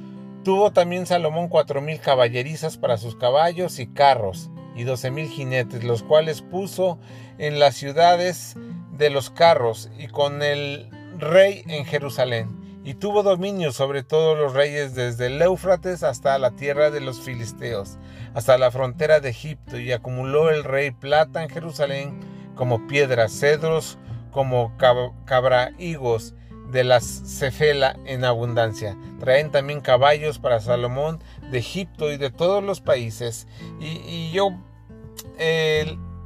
Tuvo 0.43 0.73
también 0.73 1.07
Salomón 1.07 1.49
cuatro 1.49 1.81
mil 1.81 2.01
caballerizas 2.01 2.77
para 2.77 2.97
sus 2.97 3.15
caballos 3.17 3.79
y 3.79 3.87
carros, 3.87 4.51
y 4.75 4.83
doce 4.83 5.13
mil 5.13 5.29
jinetes, 5.29 5.85
los 5.85 6.03
cuales 6.03 6.43
puso 6.43 6.99
en 7.39 7.61
las 7.61 7.77
ciudades 7.77 8.57
de 8.99 9.09
los 9.09 9.31
carros 9.31 9.89
y 9.99 10.09
con 10.09 10.43
el 10.43 10.91
rey 11.17 11.63
en 11.69 11.85
Jerusalén 11.85 12.64
y 12.85 12.95
tuvo 12.95 13.23
dominio 13.23 13.73
sobre 13.73 14.03
todos 14.03 14.39
los 14.39 14.53
reyes 14.53 14.95
desde 14.95 15.27
el 15.27 15.41
Éufrates 15.41 16.03
hasta 16.03 16.39
la 16.39 16.51
tierra 16.51 16.91
de 16.91 17.01
los 17.01 17.21
filisteos, 17.21 17.99
hasta 18.35 18.59
la 18.59 18.71
frontera 18.71 19.21
de 19.21 19.31
Egipto, 19.31 19.79
y 19.79 19.91
acumuló 19.91 20.51
el 20.51 20.65
rey 20.65 20.91
plata 20.91 21.43
en 21.43 21.49
Jerusalén 21.49 22.21
como 22.55 22.87
piedras, 22.87 23.33
cedros, 23.33 23.99
como 24.31 24.77
cabraigos 25.25 26.35
de 26.71 26.85
la 26.85 27.01
cefela 27.01 27.97
en 28.05 28.25
abundancia. 28.25 28.99
Traen 29.19 29.51
también 29.51 29.81
caballos 29.81 30.39
para 30.39 30.61
Salomón 30.61 31.23
de 31.51 31.59
Egipto 31.59 32.13
y 32.13 32.17
de 32.17 32.31
todos 32.31 32.63
los 32.63 32.81
países. 32.81 33.47
Y, 33.81 34.31
yo 34.33 34.51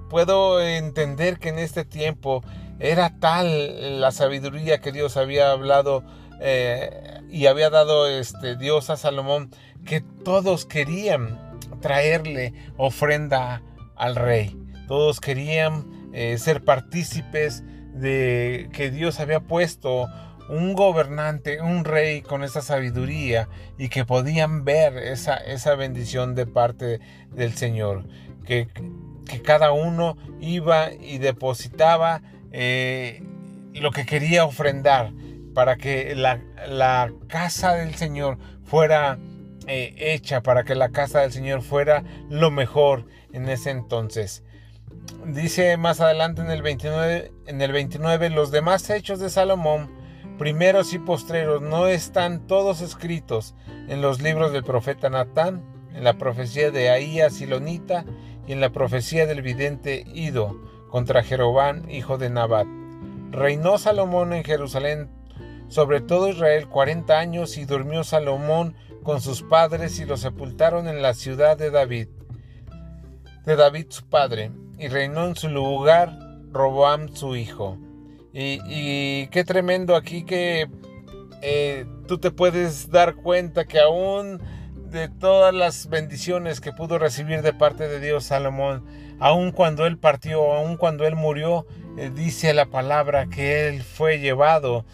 puedo 0.09 0.61
entender 0.61 1.39
que 1.39 1.51
en 1.51 1.59
este 1.59 1.85
tiempo 1.85 2.43
era 2.81 3.19
tal 3.21 4.01
la 4.01 4.11
sabiduría 4.11 4.81
que 4.81 4.93
Dios 4.93 5.17
había 5.17 5.51
hablado 5.51 6.03
eh, 6.41 7.21
y 7.31 7.47
había 7.47 7.71
dado 7.71 8.09
este 8.09 8.57
Dios 8.57 8.91
a 8.91 8.97
Salomón 8.97 9.51
que 9.85 10.01
todos 10.01 10.67
querían 10.67 11.59
traerle 11.81 12.55
ofrenda 12.77 13.63
al 13.97 14.17
rey. 14.17 14.57
Todos 14.87 15.21
querían 15.21 16.11
eh, 16.13 16.39
ser 16.39 16.65
partícipes 16.65 17.63
de 17.95 18.69
que 18.73 18.91
Dios 18.91 19.21
había 19.21 19.41
puesto 19.41 20.09
un 20.49 20.73
gobernante, 20.73 21.61
un 21.61 21.85
rey 21.85 22.23
con 22.23 22.43
esa 22.43 22.63
sabiduría 22.63 23.49
y 23.77 23.89
que 23.89 24.05
podían 24.05 24.65
ver 24.65 24.97
esa, 24.97 25.75
bendición 25.75 26.35
de 26.35 26.47
parte 26.47 27.01
del 27.33 27.55
Señor. 27.55 28.07
Que, 28.47 28.69
que 29.27 29.43
cada 29.43 29.73
uno 29.73 30.17
iba 30.41 30.91
y 30.93 31.19
depositaba 31.19 32.23
eh, 32.51 33.23
lo 33.75 33.91
que 33.91 34.07
quería 34.07 34.45
ofrendar 34.45 35.13
para 35.59 35.75
que 35.75 36.15
la, 36.15 37.11
casa 37.27 37.75
del 37.75 37.97
Señor 37.97 38.39
fuera 38.63 39.19
eh, 39.67 39.93
hecha, 39.99 40.41
para 40.41 40.63
que 40.63 40.77
la 40.77 40.91
casa 40.91 41.23
del 41.23 41.33
Señor 41.33 41.63
fuera 41.63 42.05
lo 42.31 42.53
mejor 42.53 43.07
en 43.33 43.49
ese 43.49 43.71
entonces. 43.71 44.45
Dice 45.27 45.77
más 45.77 46.01
adelante 46.01 46.43
en 46.43 46.53
el 46.53 46.63
29, 46.63 47.33
en 47.49 47.61
el 47.61 47.73
29 47.73 48.31
los 48.31 48.53
demás 48.53 48.89
hechos 48.89 49.19
de 49.19 49.31
Salomón, 49.31 49.91
primeros 50.39 50.93
y 50.93 51.01
postreros, 51.01 51.61
no 51.61 51.89
están 51.89 52.47
todos 52.47 52.81
escritos 52.81 53.57
en 53.89 54.01
los 54.01 54.23
libros 54.23 54.53
del 54.53 54.63
profeta 54.63 55.11
Natán, 55.11 55.65
en 55.93 56.05
la 56.05 56.19
profecía 56.19 56.71
de 56.71 56.91
Ahías 56.91 57.33
Silonita 57.33 58.05
y 58.47 58.53
en 58.53 58.61
la 58.61 58.71
profecía 58.71 59.27
del 59.27 59.43
vidente 59.43 60.05
Ido 60.15 60.57
contra 60.89 61.25
Jeroboam, 61.25 61.91
hijo 61.91 62.17
de 62.17 62.31
Nabat. 62.31 62.69
Reinó 63.33 63.77
Salomón 63.77 64.33
en 64.33 64.45
Jerusalén 64.45 65.18
sobre 65.69 66.01
todo 66.01 66.29
Israel 66.29 66.69
cuarenta 66.69 67.19
años 67.19 67.57
y 67.57 67.65
durmió 67.65 68.05
Salomón 68.05 68.75
con 69.03 69.21
sus 69.21 69.43
padres 69.43 69.99
y 70.01 70.05
lo 70.05 70.17
sepultaron 70.17 70.89
en 70.89 71.03
la 71.03 71.15
ciudad 71.15 71.57
de 71.57 71.71
David, 71.71 72.09
de 73.45 73.57
David 73.57 73.87
su 73.89 74.07
padre, 74.07 74.51
y 74.79 74.89
reinó 74.89 75.27
en 75.27 75.37
su 75.37 75.49
lugar 75.49 76.19
Roboam 76.53 77.15
su 77.15 77.37
hijo. 77.37 77.79
Y, 78.33 79.27
qué 79.29 79.43
tremendo 79.45 79.97
aquí 79.97 80.25
que 80.25 80.69
eh, 81.43 81.87
tú 82.07 82.19
te 82.19 82.31
puedes 82.31 82.91
dar 82.91 83.17
cuenta 83.17 83.65
que 83.65 83.81
aún 83.81 84.41
de 84.91 85.09
todas 85.09 85.53
las 85.53 85.89
bendiciones 85.89 86.61
que 86.61 86.73
pudo 86.73 86.99
recibir 86.99 87.43
de 87.43 87.53
parte 87.53 87.89
de 87.89 88.01
Dios 88.01 88.25
Salomón, 88.25 88.85
aun 89.19 89.51
cuando 89.51 89.87
él 89.87 89.99
partió, 89.99 90.53
aun 90.53 90.77
cuando 90.77 91.07
él 91.07 91.17
murió, 91.17 91.67
eh, 91.97 92.11
dice 92.15 92.55
la 92.55 92.67
palabra 92.67 93.27
que 93.27 93.69
él 93.69 93.83
fue 93.83 94.19
llevado 94.19 94.85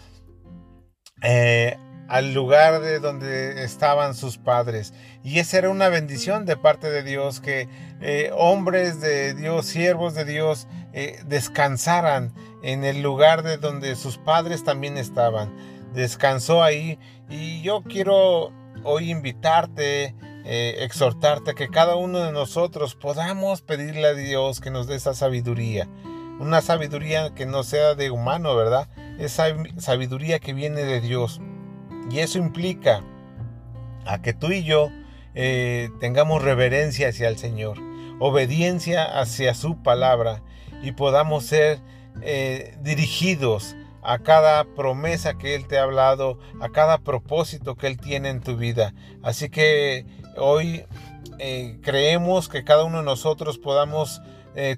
eh, 1.27 1.77
al 2.07 2.35
lugar 2.35 2.81
de 2.81 2.99
donde 2.99 3.63
estaban 3.63 4.13
sus 4.13 4.37
padres. 4.37 4.93
Y 5.23 5.39
esa 5.39 5.57
era 5.57 5.71
una 5.71 5.89
bendición 5.89 6.45
de 6.45 6.55
parte 6.55 6.91
de 6.91 7.01
Dios, 7.01 7.39
que 7.39 7.67
eh, 7.99 8.29
hombres 8.37 9.01
de 9.01 9.33
Dios, 9.33 9.65
siervos 9.65 10.13
de 10.13 10.23
Dios, 10.23 10.67
eh, 10.93 11.19
descansaran 11.25 12.31
en 12.61 12.83
el 12.83 13.01
lugar 13.01 13.41
de 13.41 13.57
donde 13.57 13.95
sus 13.95 14.19
padres 14.19 14.63
también 14.63 14.99
estaban. 14.99 15.51
Descansó 15.95 16.61
ahí 16.61 16.99
y 17.27 17.63
yo 17.63 17.81
quiero 17.81 18.51
hoy 18.83 19.09
invitarte, 19.09 20.13
exhortarte 20.43 21.51
a 21.51 21.53
que 21.55 21.69
cada 21.69 21.95
uno 21.95 22.19
de 22.19 22.31
nosotros 22.31 22.93
podamos 22.93 23.63
pedirle 23.63 24.09
a 24.09 24.13
Dios 24.13 24.61
que 24.61 24.69
nos 24.69 24.85
dé 24.85 24.93
esa 24.93 25.15
sabiduría. 25.15 25.87
Una 26.39 26.61
sabiduría 26.61 27.33
que 27.33 27.47
no 27.47 27.63
sea 27.63 27.95
de 27.95 28.11
humano, 28.11 28.55
¿verdad? 28.55 28.89
Esa 29.19 29.47
sabiduría 29.77 30.39
que 30.39 30.53
viene 30.53 30.83
de 30.83 31.01
Dios. 31.01 31.41
Y 32.09 32.19
eso 32.19 32.37
implica 32.37 33.01
a 34.05 34.21
que 34.21 34.33
tú 34.33 34.51
y 34.51 34.63
yo 34.63 34.89
eh, 35.33 35.89
tengamos 35.99 36.43
reverencia 36.43 37.09
hacia 37.09 37.27
el 37.27 37.37
Señor, 37.37 37.77
obediencia 38.19 39.03
hacia 39.03 39.53
su 39.53 39.81
palabra 39.81 40.41
y 40.81 40.91
podamos 40.91 41.45
ser 41.45 41.79
eh, 42.21 42.77
dirigidos 42.81 43.75
a 44.01 44.19
cada 44.19 44.63
promesa 44.63 45.37
que 45.37 45.55
Él 45.55 45.67
te 45.67 45.79
ha 45.79 45.83
hablado, 45.83 46.39
a 46.61 46.69
cada 46.69 46.99
propósito 46.99 47.75
que 47.75 47.87
Él 47.87 47.97
tiene 47.97 48.29
en 48.29 48.41
tu 48.41 48.55
vida. 48.55 48.93
Así 49.23 49.49
que 49.49 50.05
hoy 50.37 50.83
eh, 51.39 51.79
creemos 51.81 52.47
que 52.47 52.63
cada 52.63 52.83
uno 52.83 52.99
de 52.99 53.05
nosotros 53.05 53.57
podamos 53.57 54.21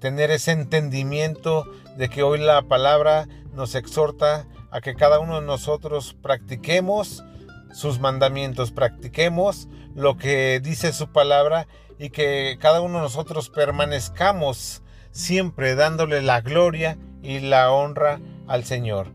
tener 0.01 0.31
ese 0.31 0.53
entendimiento 0.53 1.63
de 1.97 2.09
que 2.09 2.23
hoy 2.23 2.39
la 2.39 2.63
palabra 2.63 3.27
nos 3.57 3.75
exhorta 3.75 4.47
a 4.71 4.79
que 4.79 4.95
cada 4.95 5.19
uno 5.19 5.41
de 5.41 5.45
nosotros 5.45 6.15
practiquemos 6.21 7.25
sus 7.73 7.99
mandamientos, 7.99 8.71
practiquemos 8.71 9.67
lo 9.95 10.15
que 10.17 10.61
dice 10.63 10.93
su 10.93 11.11
palabra 11.11 11.67
y 11.99 12.11
que 12.11 12.57
cada 12.61 12.81
uno 12.81 12.99
de 12.99 13.03
nosotros 13.03 13.49
permanezcamos 13.49 14.83
siempre 15.11 15.75
dándole 15.75 16.21
la 16.21 16.41
gloria 16.41 16.97
y 17.23 17.39
la 17.39 17.71
honra 17.71 18.21
al 18.47 18.63
Señor. 18.63 19.11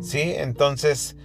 ¿Sí? 0.00 0.34
Entonces, 0.36 1.16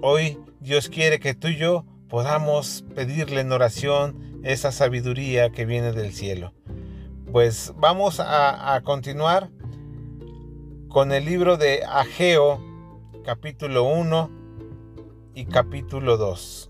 hoy 0.00 0.38
Dios 0.60 0.88
quiere 0.88 1.18
que 1.18 1.34
tú 1.34 1.48
y 1.48 1.56
yo 1.56 1.84
podamos 2.08 2.84
pedirle 2.94 3.40
en 3.40 3.50
oración 3.50 4.40
esa 4.44 4.70
sabiduría 4.70 5.50
que 5.50 5.64
viene 5.64 5.92
del 5.92 6.14
cielo. 6.14 6.54
Pues 7.32 7.72
vamos 7.76 8.20
a, 8.20 8.74
a 8.74 8.80
continuar 8.82 9.50
con 10.90 11.12
el 11.12 11.24
libro 11.24 11.56
de 11.56 11.84
Ageo, 11.84 12.60
capítulo 13.24 13.84
1 13.84 14.30
y 15.34 15.44
capítulo 15.44 16.16
2. 16.16 16.68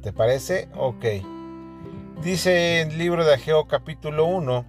¿Te 0.00 0.12
parece? 0.12 0.68
Ok. 0.76 1.04
Dice 2.22 2.82
el 2.82 2.96
libro 2.96 3.24
de 3.24 3.34
Ageo 3.34 3.66
capítulo 3.66 4.26
1, 4.26 4.64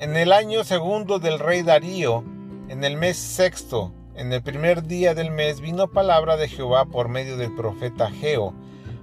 en 0.00 0.16
el 0.16 0.32
año 0.32 0.64
segundo 0.64 1.20
del 1.20 1.38
rey 1.38 1.62
Darío, 1.62 2.24
en 2.68 2.82
el 2.82 2.96
mes 2.96 3.18
sexto, 3.18 3.92
en 4.16 4.32
el 4.32 4.42
primer 4.42 4.82
día 4.82 5.14
del 5.14 5.30
mes, 5.30 5.60
vino 5.60 5.92
palabra 5.92 6.36
de 6.36 6.48
Jehová 6.48 6.86
por 6.86 7.08
medio 7.08 7.36
del 7.36 7.54
profeta 7.54 8.06
Ageo 8.06 8.52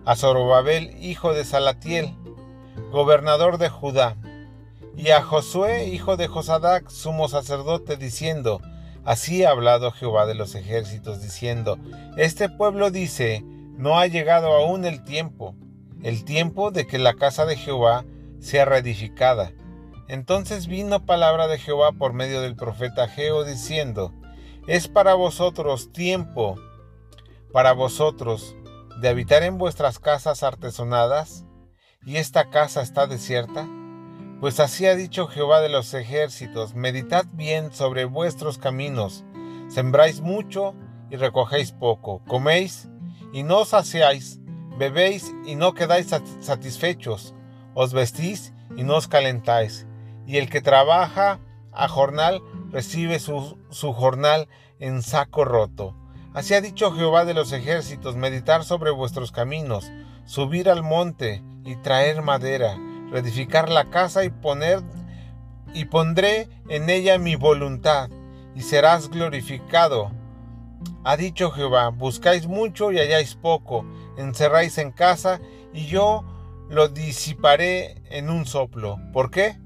a 0.03 0.17
Zorobabel, 0.17 0.93
hijo 1.01 1.33
de 1.33 1.45
Salatiel, 1.45 2.17
gobernador 2.91 3.57
de 3.57 3.69
Judá, 3.69 4.17
y 4.95 5.09
a 5.09 5.21
Josué, 5.21 5.85
hijo 5.87 6.17
de 6.17 6.27
Josadac, 6.27 6.89
sumo 6.89 7.27
sacerdote, 7.27 7.97
diciendo, 7.97 8.61
Así 9.03 9.43
ha 9.43 9.49
hablado 9.49 9.91
Jehová 9.91 10.25
de 10.25 10.35
los 10.35 10.53
ejércitos, 10.53 11.21
diciendo, 11.21 11.77
Este 12.17 12.49
pueblo 12.49 12.91
dice, 12.91 13.43
no 13.77 13.97
ha 13.97 14.07
llegado 14.07 14.53
aún 14.53 14.85
el 14.85 15.03
tiempo, 15.03 15.55
el 16.03 16.23
tiempo 16.23 16.71
de 16.71 16.85
que 16.85 16.99
la 16.99 17.15
casa 17.15 17.45
de 17.45 17.55
Jehová 17.55 18.05
sea 18.39 18.65
reedificada. 18.65 19.53
Entonces 20.07 20.67
vino 20.67 21.05
palabra 21.05 21.47
de 21.47 21.57
Jehová 21.57 21.93
por 21.93 22.13
medio 22.13 22.41
del 22.41 22.55
profeta 22.55 23.07
Geo 23.07 23.43
diciendo, 23.43 24.13
es 24.67 24.87
para 24.87 25.15
vosotros 25.15 25.91
tiempo, 25.91 26.57
para 27.51 27.71
vosotros, 27.71 28.55
de 28.99 29.09
habitar 29.09 29.41
en 29.43 29.57
vuestras 29.57 29.97
casas 29.97 30.43
artesonadas, 30.43 31.45
y 32.05 32.17
esta 32.17 32.49
casa 32.49 32.81
está 32.81 33.07
desierta? 33.07 33.67
Pues 34.41 34.59
así 34.59 34.87
ha 34.87 34.95
dicho 34.95 35.27
Jehová 35.27 35.61
de 35.61 35.69
los 35.69 35.93
ejércitos, 35.93 36.73
meditad 36.73 37.25
bien 37.31 37.71
sobre 37.71 38.05
vuestros 38.05 38.57
caminos, 38.57 39.23
sembráis 39.69 40.21
mucho 40.21 40.73
y 41.11 41.15
recogéis 41.15 41.73
poco, 41.73 42.23
coméis 42.27 42.89
y 43.33 43.43
no 43.43 43.59
os 43.59 43.69
saciáis, 43.69 44.39
bebéis 44.79 45.31
y 45.45 45.53
no 45.53 45.75
quedáis 45.75 46.07
satisfechos, 46.39 47.35
os 47.75 47.93
vestís 47.93 48.51
y 48.75 48.81
no 48.83 48.95
os 48.95 49.07
calentáis, 49.07 49.85
y 50.25 50.37
el 50.37 50.49
que 50.49 50.59
trabaja 50.59 51.39
a 51.71 51.87
jornal 51.87 52.41
recibe 52.71 53.19
su, 53.19 53.59
su 53.69 53.93
jornal 53.93 54.49
en 54.79 55.03
saco 55.03 55.45
roto. 55.45 55.95
Así 56.33 56.55
ha 56.55 56.61
dicho 56.61 56.91
Jehová 56.93 57.25
de 57.25 57.35
los 57.35 57.51
ejércitos, 57.51 58.15
meditar 58.15 58.63
sobre 58.63 58.89
vuestros 58.89 59.31
caminos, 59.31 59.91
subir 60.25 60.67
al 60.67 60.81
monte 60.81 61.43
y 61.63 61.75
traer 61.75 62.23
madera, 62.23 62.75
reedificar 63.11 63.69
la 63.69 63.89
casa 63.89 64.23
y 64.23 64.29
poner 64.29 64.81
y 65.73 65.85
pondré 65.85 66.49
en 66.69 66.89
ella 66.89 67.17
mi 67.17 67.35
voluntad, 67.35 68.09
y 68.55 68.61
serás 68.61 69.09
glorificado. 69.09 70.11
Ha 71.03 71.17
dicho 71.17 71.51
Jehová, 71.51 71.89
buscáis 71.89 72.47
mucho 72.47 72.91
y 72.91 72.99
halláis 72.99 73.35
poco, 73.35 73.85
encerráis 74.17 74.77
en 74.77 74.91
casa, 74.91 75.39
y 75.73 75.85
yo 75.85 76.25
lo 76.69 76.89
disiparé 76.89 78.01
en 78.09 78.29
un 78.29 78.45
soplo. 78.45 78.97
¿Por 79.13 79.31
qué? 79.31 79.57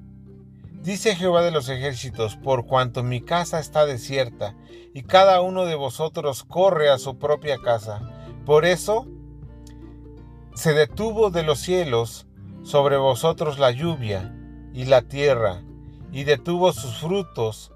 Dice 0.82 1.16
Jehová 1.16 1.42
de 1.42 1.52
los 1.52 1.68
ejércitos, 1.70 2.36
por 2.36 2.68
cuanto 2.68 3.02
mi 3.02 3.22
casa 3.22 3.60
está 3.60 3.86
desierta, 3.86 4.56
y 4.94 5.02
cada 5.02 5.42
uno 5.42 5.66
de 5.66 5.76
vosotros 5.76 6.44
corre 6.44 6.90
a 6.90 7.00
su 7.00 7.18
propia 7.18 7.58
casa. 7.58 8.02
Por 8.46 8.66
eso 8.66 9.08
se 10.54 10.74
detuvo 10.74 11.32
de 11.32 11.44
los 11.44 11.60
cielos 11.60 12.28
sobre 12.66 12.98
vosotros 12.98 13.60
la 13.60 13.70
lluvia 13.70 14.36
y 14.74 14.86
la 14.86 15.04
tierra, 15.04 15.62
y 16.12 16.24
detuvo 16.24 16.74
sus 16.74 16.98
frutos, 16.98 17.72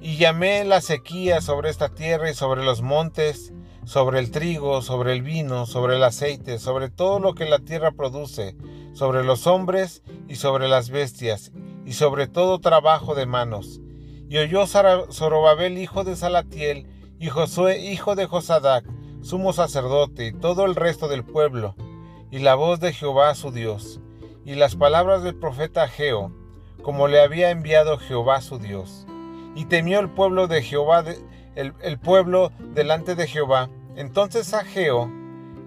y 0.00 0.16
llamé 0.16 0.64
la 0.64 0.80
sequía 0.80 1.40
sobre 1.40 1.70
esta 1.70 1.90
tierra 1.90 2.28
y 2.28 2.34
sobre 2.34 2.64
los 2.64 2.82
montes, 2.82 3.54
sobre 3.84 4.18
el 4.18 4.32
trigo, 4.32 4.82
sobre 4.82 5.12
el 5.12 5.22
vino, 5.22 5.64
sobre 5.64 5.94
el 5.94 6.02
aceite, 6.02 6.58
sobre 6.58 6.90
todo 6.90 7.20
lo 7.20 7.34
que 7.34 7.44
la 7.44 7.60
tierra 7.60 7.92
produce, 7.92 8.56
sobre 8.94 9.22
los 9.22 9.46
hombres 9.46 10.02
y 10.28 10.34
sobre 10.34 10.66
las 10.66 10.90
bestias, 10.90 11.52
y 11.84 11.92
sobre 11.92 12.26
todo 12.26 12.58
trabajo 12.58 13.14
de 13.14 13.26
manos. 13.26 13.80
Y 14.28 14.38
oyó 14.38 14.66
Zorobabel, 14.66 15.78
hijo 15.78 16.02
de 16.02 16.16
Salatiel, 16.16 16.88
y 17.20 17.28
Josué, 17.28 17.78
hijo 17.78 18.16
de 18.16 18.26
Josadac, 18.26 18.84
sumo 19.22 19.52
sacerdote, 19.52 20.26
y 20.26 20.32
todo 20.32 20.66
el 20.66 20.74
resto 20.74 21.06
del 21.06 21.24
pueblo, 21.24 21.76
y 22.32 22.40
la 22.40 22.56
voz 22.56 22.80
de 22.80 22.92
Jehová 22.92 23.32
su 23.36 23.52
Dios, 23.52 24.00
y 24.46 24.54
las 24.54 24.76
palabras 24.76 25.24
del 25.24 25.34
profeta 25.34 25.82
Ageo, 25.82 26.30
como 26.82 27.08
le 27.08 27.20
había 27.20 27.50
enviado 27.50 27.98
Jehová 27.98 28.40
su 28.40 28.60
Dios. 28.60 29.04
Y 29.56 29.64
temió 29.64 29.98
el 29.98 30.08
pueblo 30.08 30.46
de 30.46 30.62
Jehová, 30.62 31.04
el, 31.56 31.98
pueblo 31.98 32.52
delante 32.72 33.16
de 33.16 33.26
Jehová. 33.26 33.70
Entonces 33.96 34.54
Ageo, 34.54 35.10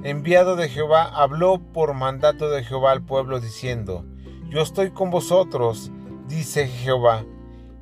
enviado 0.03 0.55
de 0.55 0.69
Jehová, 0.69 1.03
habló 1.03 1.59
por 1.59 1.93
mandato 1.93 2.49
de 2.49 2.63
Jehová 2.63 2.93
al 2.93 3.03
pueblo, 3.03 3.41
diciendo, 3.41 4.05
Yo 4.47 4.61
estoy 4.61 4.91
con 4.91 5.11
vosotros, 5.11 5.91
dice 6.29 6.67
Jehová. 6.67 7.25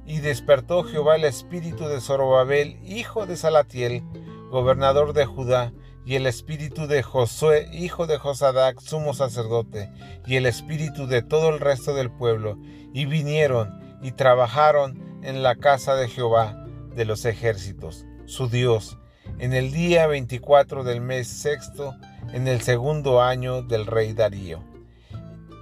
Y 0.08 0.20
despertó 0.20 0.84
Jehová 0.84 1.18
el 1.18 1.26
espíritu 1.26 1.88
de 1.88 2.02
Zorobabel, 2.02 2.80
hijo 2.84 3.28
de 3.28 3.38
Salatiel, 3.38 4.04
gobernador 4.50 5.14
de 5.14 5.28
Judá, 5.28 5.74
y 6.08 6.16
el 6.16 6.26
espíritu 6.26 6.88
de 6.88 7.04
Josué, 7.04 7.68
hijo 7.74 8.08
de 8.08 8.18
Josadac, 8.18 8.80
sumo 8.80 9.14
sacerdote, 9.14 9.92
y 10.26 10.38
el 10.38 10.46
espíritu 10.46 11.06
de 11.06 11.22
todo 11.22 11.50
el 11.50 11.60
resto 11.60 11.94
del 11.94 12.10
pueblo, 12.10 12.58
y 12.94 13.06
vinieron 13.06 13.78
y 14.02 14.14
trabajaron 14.14 15.20
en 15.22 15.44
la 15.44 15.58
casa 15.58 15.96
de 15.96 16.08
Jehová 16.08 16.66
de 16.96 17.04
los 17.04 17.26
ejércitos, 17.26 18.06
su 18.24 18.48
Dios, 18.48 18.98
en 19.38 19.52
el 19.52 19.74
día 19.74 20.08
24 20.08 20.86
del 20.86 21.02
mes 21.02 21.28
sexto, 21.28 21.94
en 22.32 22.48
el 22.48 22.62
segundo 22.62 23.22
año 23.22 23.62
del 23.62 23.86
rey 23.86 24.14
Darío. 24.14 24.64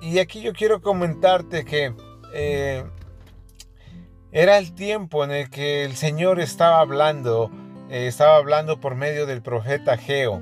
Y 0.04 0.20
aquí 0.20 0.42
yo 0.42 0.54
quiero 0.54 0.80
comentarte 0.80 1.66
que 1.66 1.96
eh, 2.36 2.86
era 4.32 4.60
el 4.60 4.76
tiempo 4.76 5.24
en 5.24 5.32
el 5.32 5.50
que 5.50 5.86
el 5.86 5.96
Señor 5.96 6.40
estaba 6.40 6.82
hablando, 6.82 7.50
eh, 7.90 8.08
estaba 8.08 8.38
hablando 8.38 8.80
por 8.80 8.96
medio 8.96 9.26
del 9.26 9.42
profeta 9.42 9.98
Geo 9.98 10.42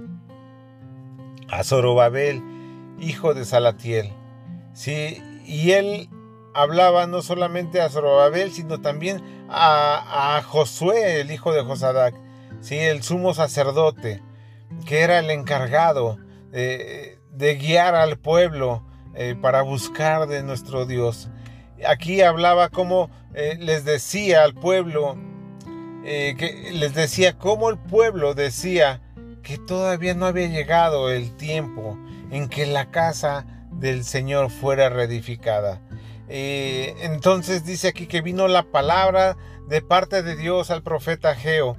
a 1.49 1.63
Zorobabel, 1.63 2.41
hijo 2.99 3.33
de 3.33 3.45
Salatiel. 3.45 4.11
Sí, 4.73 5.21
y 5.45 5.71
él 5.71 6.09
hablaba 6.53 7.05
no 7.07 7.21
solamente 7.21 7.81
a 7.81 7.89
Zorobabel, 7.89 8.51
sino 8.51 8.81
también 8.81 9.21
a, 9.49 10.41
Josué, 10.45 11.21
el 11.21 11.31
hijo 11.31 11.51
de 11.51 11.63
Josadac, 11.63 12.15
¿sí? 12.61 12.77
el 12.77 13.03
sumo 13.03 13.33
sacerdote, 13.33 14.21
que 14.85 15.01
era 15.01 15.19
el 15.19 15.29
encargado 15.29 16.17
de, 16.51 17.19
guiar 17.59 17.95
al 17.95 18.17
pueblo 18.17 18.83
eh, 19.15 19.35
para 19.39 19.61
buscar 19.61 20.27
de 20.27 20.43
nuestro 20.43 20.85
Dios 20.85 21.29
aquí 21.85 22.21
hablaba 22.21 22.69
como 22.69 23.09
eh, 23.33 23.57
les 23.59 23.85
decía 23.85 24.43
al 24.43 24.53
pueblo, 24.53 25.17
eh, 26.05 26.35
que 26.37 26.71
les 26.71 26.93
decía 26.93 27.37
cómo 27.37 27.69
el 27.69 27.77
pueblo 27.77 28.33
decía 28.33 29.01
que 29.41 29.57
todavía 29.57 30.13
no 30.13 30.25
había 30.25 30.47
llegado 30.47 31.11
el 31.11 31.35
tiempo 31.35 31.97
en 32.31 32.49
que 32.49 32.65
la 32.65 32.91
casa 32.91 33.45
del 33.71 34.03
Señor 34.03 34.49
fuera 34.49 34.89
reedificada. 34.89 35.81
Eh, 36.29 36.95
entonces 37.01 37.65
dice 37.65 37.89
aquí 37.89 38.07
que 38.07 38.21
vino 38.21 38.47
la 38.47 38.63
palabra 38.63 39.37
de 39.67 39.81
parte 39.81 40.23
de 40.23 40.35
Dios 40.35 40.71
al 40.71 40.83
profeta 40.83 41.35
Geo, 41.35 41.75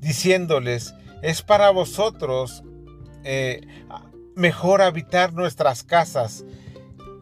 diciéndoles, 0.00 0.94
es 1.22 1.42
para 1.42 1.70
vosotros 1.70 2.62
mejor 4.34 4.80
habitar 4.80 5.34
nuestras 5.34 5.82
casas 5.82 6.44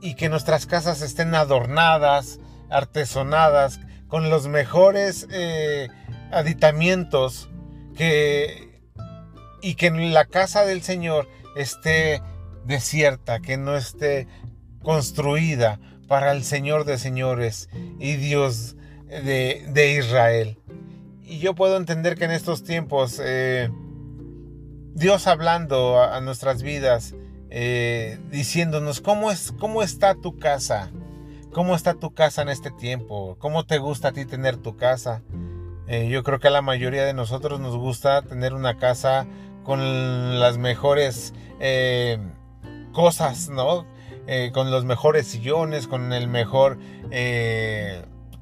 y 0.00 0.14
que 0.14 0.28
nuestras 0.28 0.66
casas 0.66 1.02
estén 1.02 1.34
adornadas, 1.34 2.38
artesonadas, 2.70 3.80
con 4.08 4.30
los 4.30 4.48
mejores 4.48 5.26
eh, 5.30 5.88
aditamientos 6.30 7.48
que, 7.96 8.80
y 9.62 9.74
que 9.74 9.90
la 9.90 10.24
casa 10.24 10.64
del 10.64 10.82
Señor 10.82 11.28
esté 11.56 12.22
desierta, 12.64 13.40
que 13.40 13.56
no 13.56 13.76
esté 13.76 14.26
construida 14.82 15.80
para 16.06 16.32
el 16.32 16.42
Señor 16.42 16.84
de 16.84 16.98
señores 16.98 17.68
y 17.98 18.16
Dios 18.16 18.76
de, 19.08 19.96
Israel. 19.98 20.58
Y 21.22 21.38
yo 21.38 21.54
puedo 21.54 21.76
entender 21.76 22.16
que 22.16 22.24
en 22.24 22.30
estos 22.30 22.62
tiempos 22.62 23.20
eh, 23.22 23.68
Dios 24.94 25.26
hablando 25.26 26.02
a, 26.02 26.20
nuestras 26.20 26.62
vidas, 26.62 27.14
eh, 27.50 28.18
diciéndonos 28.30 29.00
cómo, 29.00 29.30
es, 29.30 29.52
cómo 29.58 29.82
está 29.82 30.14
tu 30.14 30.38
casa, 30.38 30.90
cómo 31.52 31.74
está 31.74 31.94
tu 31.94 32.12
casa 32.12 32.42
en 32.42 32.48
este 32.48 32.70
tiempo, 32.70 33.36
cómo 33.38 33.64
te 33.64 33.78
gusta 33.78 34.08
a 34.08 34.12
ti 34.12 34.24
tener 34.24 34.56
tu 34.56 34.76
casa. 34.76 35.22
Eh, 35.86 36.08
yo 36.08 36.22
creo 36.22 36.38
que 36.38 36.48
a 36.48 36.50
la 36.52 36.62
mayoría 36.62 37.04
de 37.04 37.14
nosotros 37.14 37.60
nos 37.60 37.76
gusta 37.76 38.22
tener 38.22 38.52
una 38.54 38.76
casa 38.76 39.26
con 39.64 40.38
las 40.40 40.58
mejores 40.58 41.34
cosas, 42.92 43.48
¿no? 43.48 43.86
con 44.52 44.70
los 44.70 44.84
mejores 44.84 45.26
sillones, 45.26 45.88
con 45.88 46.12
el 46.12 46.28
mejor 46.28 46.78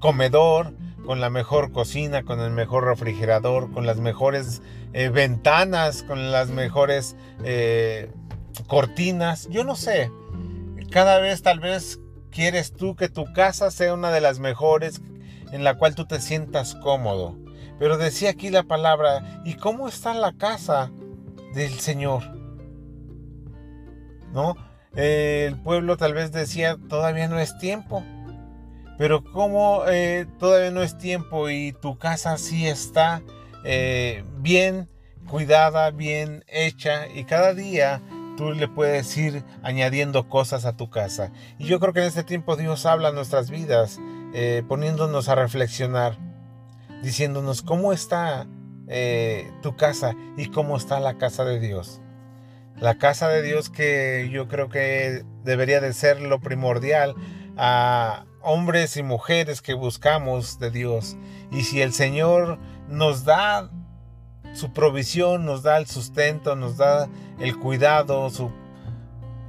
comedor, 0.00 0.74
con 1.06 1.20
la 1.20 1.30
mejor 1.30 1.72
cocina, 1.72 2.24
con 2.24 2.40
el 2.40 2.50
mejor 2.50 2.84
refrigerador, 2.84 3.72
con 3.72 3.86
las 3.86 3.98
mejores 3.98 4.60
eh, 4.92 5.08
ventanas, 5.08 6.02
con 6.02 6.32
las 6.32 6.50
mejores 6.50 7.16
eh, 7.44 8.10
cortinas. 8.66 9.48
Yo 9.48 9.64
no 9.64 9.76
sé. 9.76 10.10
Cada 10.90 11.18
vez 11.18 11.42
tal 11.42 11.60
vez 11.60 12.00
quieres 12.36 12.74
tú 12.74 12.96
que 12.96 13.08
tu 13.08 13.32
casa 13.32 13.70
sea 13.70 13.94
una 13.94 14.12
de 14.12 14.20
las 14.20 14.40
mejores 14.40 15.00
en 15.52 15.64
la 15.64 15.78
cual 15.78 15.94
tú 15.94 16.04
te 16.04 16.20
sientas 16.20 16.74
cómodo. 16.74 17.34
Pero 17.78 17.96
decía 17.96 18.28
aquí 18.28 18.50
la 18.50 18.64
palabra, 18.64 19.40
¿y 19.46 19.54
cómo 19.54 19.88
está 19.88 20.12
la 20.12 20.34
casa 20.34 20.92
del 21.54 21.72
Señor? 21.80 22.22
¿No? 24.32 24.54
el 24.94 25.60
pueblo 25.60 25.98
tal 25.98 26.14
vez 26.14 26.32
decía, 26.32 26.76
todavía 26.88 27.26
no 27.28 27.38
es 27.38 27.56
tiempo. 27.58 28.02
Pero 28.98 29.24
como 29.24 29.84
eh, 29.88 30.26
todavía 30.38 30.70
no 30.70 30.82
es 30.82 30.96
tiempo 30.98 31.48
y 31.48 31.72
tu 31.72 31.98
casa 31.98 32.36
sí 32.38 32.66
está 32.66 33.22
eh, 33.64 34.24
bien 34.38 34.88
cuidada, 35.28 35.90
bien 35.90 36.44
hecha 36.48 37.08
y 37.08 37.24
cada 37.24 37.52
día 37.54 38.02
tú 38.36 38.52
le 38.52 38.68
puedes 38.68 39.16
ir 39.16 39.44
añadiendo 39.62 40.28
cosas 40.28 40.64
a 40.64 40.76
tu 40.76 40.90
casa. 40.90 41.32
Y 41.58 41.66
yo 41.66 41.80
creo 41.80 41.92
que 41.92 42.00
en 42.00 42.06
este 42.06 42.24
tiempo 42.24 42.56
Dios 42.56 42.86
habla 42.86 43.10
en 43.10 43.14
nuestras 43.14 43.50
vidas, 43.50 43.98
eh, 44.34 44.62
poniéndonos 44.68 45.28
a 45.28 45.34
reflexionar, 45.34 46.18
diciéndonos 47.02 47.62
cómo 47.62 47.92
está 47.92 48.46
tu 49.62 49.74
casa 49.74 50.14
y 50.36 50.46
cómo 50.50 50.76
está 50.76 51.00
la 51.00 51.18
casa 51.18 51.44
de 51.44 51.58
Dios. 51.58 52.00
La 52.76 52.98
casa 52.98 53.28
de 53.28 53.42
Dios 53.42 53.68
que 53.68 54.28
yo 54.30 54.46
creo 54.46 54.68
que 54.68 55.24
debería 55.42 55.80
de 55.80 55.92
ser 55.92 56.20
lo 56.20 56.38
primordial 56.38 57.16
a, 57.56 58.26
hombres 58.46 58.96
y 58.96 59.02
mujeres 59.02 59.60
que 59.60 59.74
buscamos 59.74 60.60
de 60.60 60.70
Dios. 60.70 61.16
Y 61.50 61.62
si 61.62 61.82
el 61.82 61.92
Señor 61.92 62.60
nos 62.88 63.24
da 63.24 63.70
su 64.56 64.72
provisión, 64.72 65.44
nos 65.44 65.62
da 65.62 65.76
el 65.76 65.86
sustento, 65.86 66.56
nos 66.56 66.76
da 66.76 67.08
el 67.38 67.58
cuidado, 67.58 68.30
su, 68.30 68.50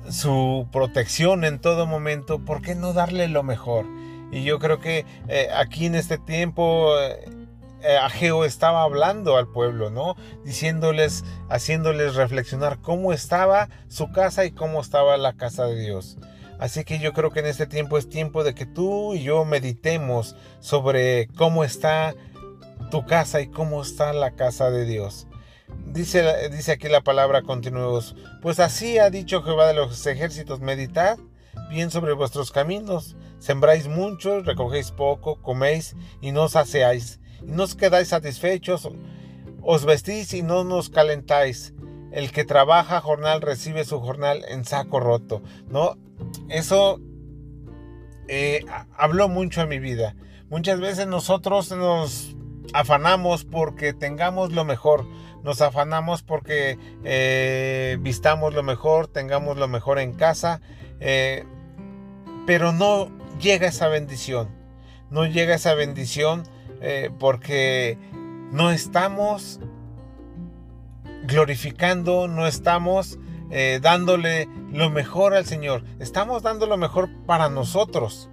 su 0.09 0.67
protección 0.71 1.45
en 1.45 1.59
todo 1.59 1.85
momento, 1.85 2.39
¿por 2.39 2.61
qué 2.61 2.75
no 2.75 2.93
darle 2.93 3.27
lo 3.27 3.41
mejor? 3.43 3.85
Y 4.31 4.43
yo 4.43 4.59
creo 4.59 4.79
que 4.79 5.05
eh, 5.29 5.47
aquí 5.55 5.85
en 5.85 5.95
este 5.95 6.17
tiempo 6.17 6.93
eh, 6.99 7.97
Ageo 8.01 8.43
estaba 8.43 8.83
hablando 8.83 9.37
al 9.37 9.47
pueblo, 9.47 9.89
¿no? 9.89 10.15
Diciéndoles, 10.43 11.23
haciéndoles 11.49 12.15
reflexionar 12.15 12.79
cómo 12.79 13.13
estaba 13.13 13.69
su 13.87 14.11
casa 14.11 14.43
y 14.43 14.51
cómo 14.51 14.81
estaba 14.81 15.15
la 15.15 15.33
casa 15.33 15.65
de 15.65 15.79
Dios. 15.79 16.17
Así 16.59 16.83
que 16.83 16.99
yo 16.99 17.13
creo 17.13 17.29
que 17.31 17.39
en 17.39 17.45
este 17.45 17.67
tiempo 17.67 17.97
es 17.97 18.09
tiempo 18.09 18.43
de 18.43 18.55
que 18.55 18.65
tú 18.65 19.13
y 19.13 19.21
yo 19.21 19.45
meditemos 19.45 20.35
sobre 20.59 21.27
cómo 21.37 21.63
está 21.63 22.15
tu 22.89 23.05
casa 23.05 23.41
y 23.41 23.47
cómo 23.47 23.81
está 23.81 24.13
la 24.13 24.31
casa 24.31 24.69
de 24.69 24.85
Dios. 24.85 25.27
Dice, 25.85 26.49
dice 26.49 26.73
aquí 26.73 26.87
la 26.87 27.01
palabra 27.01 27.41
continuos, 27.41 28.15
pues 28.41 28.59
así 28.59 28.97
ha 28.97 29.09
dicho 29.09 29.43
Jehová 29.43 29.67
de 29.67 29.73
los 29.73 30.05
ejércitos, 30.05 30.59
meditad 30.61 31.17
bien 31.69 31.91
sobre 31.91 32.13
vuestros 32.13 32.51
caminos, 32.51 33.15
sembráis 33.39 33.87
mucho, 33.87 34.41
recogéis 34.41 34.91
poco, 34.91 35.41
coméis 35.41 35.95
y 36.21 36.31
no 36.31 36.43
os 36.43 36.55
aseáis, 36.55 37.19
y 37.45 37.51
no 37.51 37.63
os 37.63 37.75
quedáis 37.75 38.09
satisfechos, 38.09 38.89
os 39.61 39.85
vestís 39.85 40.33
y 40.33 40.43
no 40.43 40.63
nos 40.63 40.89
calentáis. 40.89 41.73
El 42.11 42.31
que 42.31 42.45
trabaja 42.45 43.01
jornal 43.01 43.41
recibe 43.41 43.83
su 43.83 43.99
jornal 43.99 44.45
en 44.47 44.63
saco 44.63 45.01
roto. 45.01 45.43
¿no? 45.67 45.97
Eso 46.47 47.01
eh, 48.29 48.65
habló 48.95 49.27
mucho 49.27 49.61
a 49.61 49.65
mi 49.65 49.79
vida. 49.79 50.15
Muchas 50.49 50.79
veces 50.79 51.07
nosotros 51.07 51.69
nos 51.71 52.36
afanamos 52.73 53.45
porque 53.45 53.93
tengamos 53.93 54.51
lo 54.51 54.65
mejor, 54.65 55.05
nos 55.43 55.61
afanamos 55.61 56.23
porque 56.23 56.77
eh, 57.03 57.97
vistamos 58.01 58.53
lo 58.53 58.63
mejor, 58.63 59.07
tengamos 59.07 59.57
lo 59.57 59.67
mejor 59.67 59.99
en 59.99 60.13
casa, 60.13 60.61
eh, 60.99 61.45
pero 62.45 62.71
no 62.71 63.09
llega 63.39 63.67
esa 63.67 63.87
bendición, 63.87 64.49
no 65.09 65.25
llega 65.25 65.55
esa 65.55 65.73
bendición 65.73 66.43
porque 67.17 67.97
no 68.51 68.69
estamos 68.69 69.59
glorificando, 71.23 72.27
no 72.27 72.47
estamos 72.47 73.17
eh, 73.49 73.79
dándole 73.81 74.49
lo 74.71 74.89
mejor 74.89 75.33
al 75.33 75.45
Señor. 75.45 75.83
Estamos 75.99 76.43
dando 76.43 76.65
lo 76.65 76.77
mejor 76.77 77.09
para 77.25 77.49
nosotros. 77.49 78.29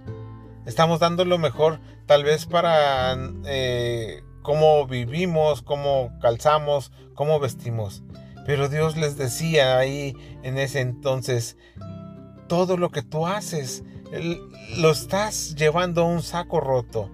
Estamos 0.65 0.99
dando 0.99 1.25
lo 1.25 1.37
mejor 1.37 1.79
tal 2.05 2.23
vez 2.23 2.45
para 2.45 3.17
eh, 3.45 4.23
cómo 4.41 4.85
vivimos, 4.87 5.61
cómo 5.61 6.11
calzamos, 6.21 6.91
cómo 7.13 7.39
vestimos. 7.39 8.03
Pero 8.45 8.69
Dios 8.69 8.95
les 8.95 9.17
decía 9.17 9.77
ahí 9.77 10.15
en 10.43 10.57
ese 10.59 10.81
entonces, 10.81 11.57
todo 12.47 12.77
lo 12.77 12.91
que 12.91 13.01
tú 13.01 13.25
haces, 13.25 13.83
lo 14.77 14.91
estás 14.91 15.55
llevando 15.55 16.03
a 16.03 16.05
un 16.05 16.21
saco 16.21 16.59
roto. 16.59 17.09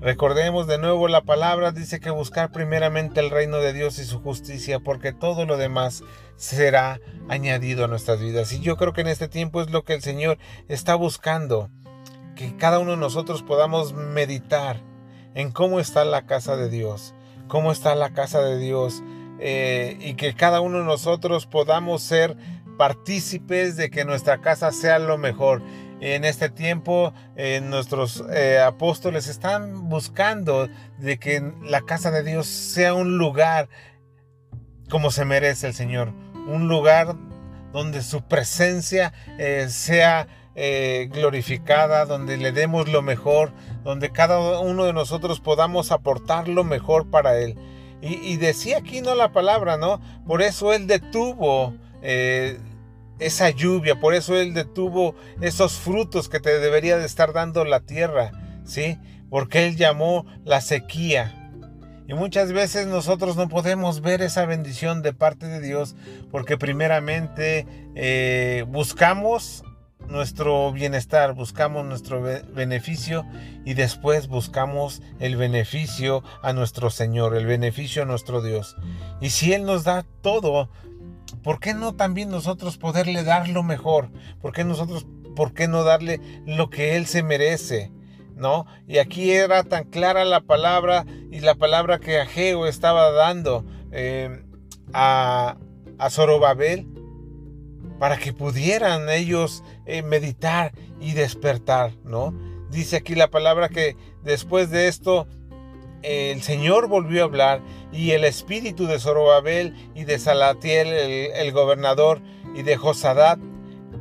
Recordemos 0.00 0.66
de 0.66 0.78
nuevo 0.78 1.08
la 1.08 1.22
palabra, 1.22 1.72
dice 1.72 2.00
que 2.00 2.10
buscar 2.10 2.52
primeramente 2.52 3.20
el 3.20 3.30
reino 3.30 3.58
de 3.58 3.74
Dios 3.74 3.98
y 3.98 4.04
su 4.04 4.20
justicia, 4.20 4.80
porque 4.80 5.12
todo 5.12 5.44
lo 5.44 5.58
demás 5.58 6.02
será 6.36 7.00
añadido 7.28 7.84
a 7.84 7.88
nuestras 7.88 8.18
vidas. 8.20 8.52
Y 8.52 8.60
yo 8.60 8.76
creo 8.76 8.94
que 8.94 9.02
en 9.02 9.08
este 9.08 9.28
tiempo 9.28 9.60
es 9.60 9.70
lo 9.70 9.84
que 9.84 9.92
el 9.92 10.02
Señor 10.02 10.38
está 10.68 10.94
buscando, 10.94 11.68
que 12.40 12.56
cada 12.56 12.78
uno 12.78 12.92
de 12.92 12.96
nosotros 12.96 13.42
podamos 13.42 13.92
meditar 13.92 14.80
en 15.34 15.52
cómo 15.52 15.78
está 15.78 16.06
la 16.06 16.24
casa 16.24 16.56
de 16.56 16.70
Dios, 16.70 17.14
cómo 17.48 17.70
está 17.70 17.94
la 17.94 18.14
casa 18.14 18.40
de 18.40 18.58
Dios, 18.58 19.02
eh, 19.40 19.98
y 20.00 20.14
que 20.14 20.32
cada 20.32 20.62
uno 20.62 20.78
de 20.78 20.84
nosotros 20.84 21.44
podamos 21.44 22.00
ser 22.00 22.38
partícipes 22.78 23.76
de 23.76 23.90
que 23.90 24.06
nuestra 24.06 24.40
casa 24.40 24.72
sea 24.72 24.98
lo 24.98 25.18
mejor. 25.18 25.60
En 26.00 26.24
este 26.24 26.48
tiempo 26.48 27.12
eh, 27.36 27.60
nuestros 27.62 28.24
eh, 28.32 28.58
apóstoles 28.58 29.28
están 29.28 29.90
buscando 29.90 30.66
de 30.96 31.18
que 31.18 31.42
la 31.62 31.82
casa 31.82 32.10
de 32.10 32.22
Dios 32.22 32.46
sea 32.46 32.94
un 32.94 33.18
lugar 33.18 33.68
como 34.88 35.10
se 35.10 35.26
merece 35.26 35.66
el 35.66 35.74
Señor, 35.74 36.14
un 36.48 36.68
lugar 36.68 37.16
donde 37.74 38.00
su 38.00 38.22
presencia 38.22 39.12
eh, 40.54 41.08
glorificada, 41.12 42.04
donde 42.04 42.36
le 42.36 42.52
demos 42.52 42.88
lo 42.88 43.02
mejor, 43.02 43.52
donde 43.84 44.10
cada 44.10 44.60
uno 44.60 44.84
de 44.84 44.92
nosotros 44.92 45.40
podamos 45.40 45.92
aportar 45.92 46.48
lo 46.48 46.64
mejor 46.64 47.10
para 47.10 47.38
Él. 47.38 47.56
Y, 48.02 48.38
decía 48.38 48.78
aquí 48.78 49.02
no 49.02 49.14
la 49.14 49.30
palabra, 49.30 49.76
¿no? 49.76 50.00
Por 50.26 50.40
eso 50.40 50.72
Él 50.72 50.86
detuvo 50.86 51.74
esa 53.20 53.50
lluvia, 53.50 54.00
por 54.00 54.14
eso 54.14 54.36
Él 54.36 54.54
detuvo 54.54 55.14
esos 55.40 55.74
frutos 55.74 56.28
que 56.28 56.40
te 56.40 56.58
debería 56.58 56.96
de 56.96 57.06
estar 57.06 57.32
dando 57.32 57.64
la 57.64 57.80
tierra, 57.80 58.32
¿sí? 58.64 58.98
Porque 59.28 59.66
Él 59.66 59.76
llamó 59.76 60.26
la 60.44 60.60
sequía. 60.60 61.36
Y 62.08 62.14
muchas 62.14 62.52
veces 62.52 62.88
nosotros 62.88 63.36
no 63.36 63.48
podemos 63.48 64.00
ver 64.00 64.20
esa 64.20 64.44
bendición 64.44 65.00
de 65.00 65.12
parte 65.12 65.46
de 65.46 65.60
Dios 65.60 65.94
porque 66.32 66.58
primeramente 66.58 67.68
eh, 67.94 68.64
buscamos 68.66 69.62
nuestro 70.10 70.72
bienestar, 70.72 71.34
buscamos 71.34 71.84
nuestro 71.86 72.20
beneficio 72.20 73.24
y 73.64 73.74
después 73.74 74.28
buscamos 74.28 75.02
el 75.18 75.36
beneficio 75.36 76.22
a 76.42 76.52
nuestro 76.52 76.90
Señor, 76.90 77.36
el 77.36 77.46
beneficio 77.46 78.02
a 78.02 78.06
nuestro 78.06 78.42
Dios. 78.42 78.76
Y 79.20 79.30
si 79.30 79.52
Él 79.52 79.64
nos 79.64 79.84
da 79.84 80.04
todo, 80.22 80.70
¿por 81.42 81.60
qué 81.60 81.74
no 81.74 81.94
también 81.94 82.30
nosotros 82.30 82.76
poderle 82.76 83.24
dar 83.24 83.48
lo 83.48 83.62
mejor? 83.62 84.10
¿Por 84.40 84.52
qué 84.52 84.64
nosotros, 84.64 85.06
por 85.36 85.54
qué 85.54 85.68
no 85.68 85.84
darle 85.84 86.20
lo 86.46 86.70
que 86.70 86.96
Él 86.96 87.06
se 87.06 87.22
merece? 87.22 87.92
¿no? 88.34 88.66
Y 88.88 88.98
aquí 88.98 89.32
era 89.32 89.62
tan 89.64 89.84
clara 89.84 90.24
la 90.24 90.40
palabra 90.40 91.04
y 91.30 91.40
la 91.40 91.54
palabra 91.56 92.00
que 92.00 92.18
Ageo 92.18 92.66
estaba 92.66 93.12
dando 93.12 93.66
eh, 93.92 94.42
a, 94.94 95.58
a 95.98 96.10
Zorobabel 96.10 96.88
para 98.00 98.16
que 98.16 98.32
pudieran 98.32 99.10
ellos 99.10 99.62
eh, 99.84 100.02
meditar 100.02 100.72
y 101.00 101.12
despertar, 101.12 101.92
¿no? 102.02 102.34
Dice 102.70 102.96
aquí 102.96 103.14
la 103.14 103.28
palabra 103.28 103.68
que 103.68 103.94
después 104.24 104.70
de 104.70 104.88
esto 104.88 105.28
el 106.02 106.40
Señor 106.40 106.88
volvió 106.88 107.20
a 107.20 107.24
hablar 107.26 107.60
y 107.92 108.12
el 108.12 108.24
espíritu 108.24 108.86
de 108.86 108.98
Zorobabel 108.98 109.74
y 109.94 110.04
de 110.04 110.18
Salatiel, 110.18 110.88
el, 110.88 111.52
gobernador, 111.52 112.22
y 112.54 112.62
de 112.62 112.78
Josadat 112.78 113.38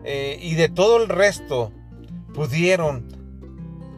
eh, 0.06 0.40
y 0.42 0.56
de 0.56 0.70
todo 0.70 1.04
el 1.04 1.10
resto 1.10 1.74
pudieron 2.34 3.06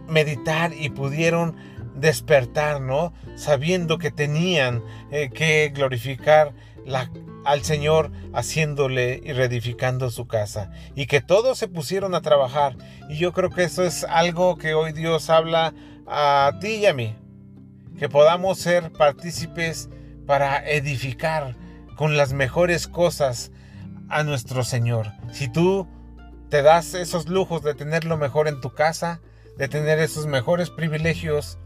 meditar 0.08 0.74
y 0.74 0.90
pudieron 0.90 1.56
despertar, 1.96 2.82
¿no? 2.82 3.14
Sabiendo 3.36 4.00
que 4.00 4.10
tenían 4.10 4.84
eh, 5.12 5.30
que 5.30 5.72
glorificar 5.76 6.56
al 7.46 7.64
Señor 7.64 8.12
haciéndole 8.34 9.22
y 9.24 9.34
reedificando 9.34 10.10
su 10.10 10.28
casa. 10.28 10.72
Y 10.96 11.08
que 11.08 11.22
todos 11.22 11.58
se 11.58 11.68
pusieron 11.68 12.16
a 12.16 12.22
trabajar. 12.22 12.76
Y 13.10 13.18
yo 13.18 13.34
creo 13.34 13.50
que 13.50 13.64
eso 13.64 13.84
es 13.84 14.04
algo 14.04 14.58
que 14.58 14.74
hoy 14.74 14.94
Dios 14.94 15.30
habla 15.30 15.74
a 16.08 16.52
ti 16.60 16.76
y 16.76 16.86
a 16.86 16.94
mí. 16.94 17.16
Que 17.98 18.10
podamos 18.10 18.60
ser 18.60 18.92
partícipes 18.92 19.90
para 20.26 20.68
edificar 20.70 21.56
con 21.96 22.18
las 22.18 22.34
mejores 22.34 22.88
cosas 22.88 23.52
a 24.10 24.24
nuestro 24.24 24.64
Señor. 24.64 25.12
Si 25.32 25.48
tú 25.48 25.88
te 26.50 26.62
das 26.62 26.94
esos 26.94 27.28
lujos 27.30 27.64
de 27.64 27.76
tener 27.76 28.06
lo 28.06 28.18
mejor 28.18 28.48
en 28.48 28.60
tu 28.60 28.74
casa, 28.74 29.22
de 29.58 29.68
tener 29.68 30.00
esos 30.00 30.28
mejores 30.28 30.70
privilegios, 30.70 31.58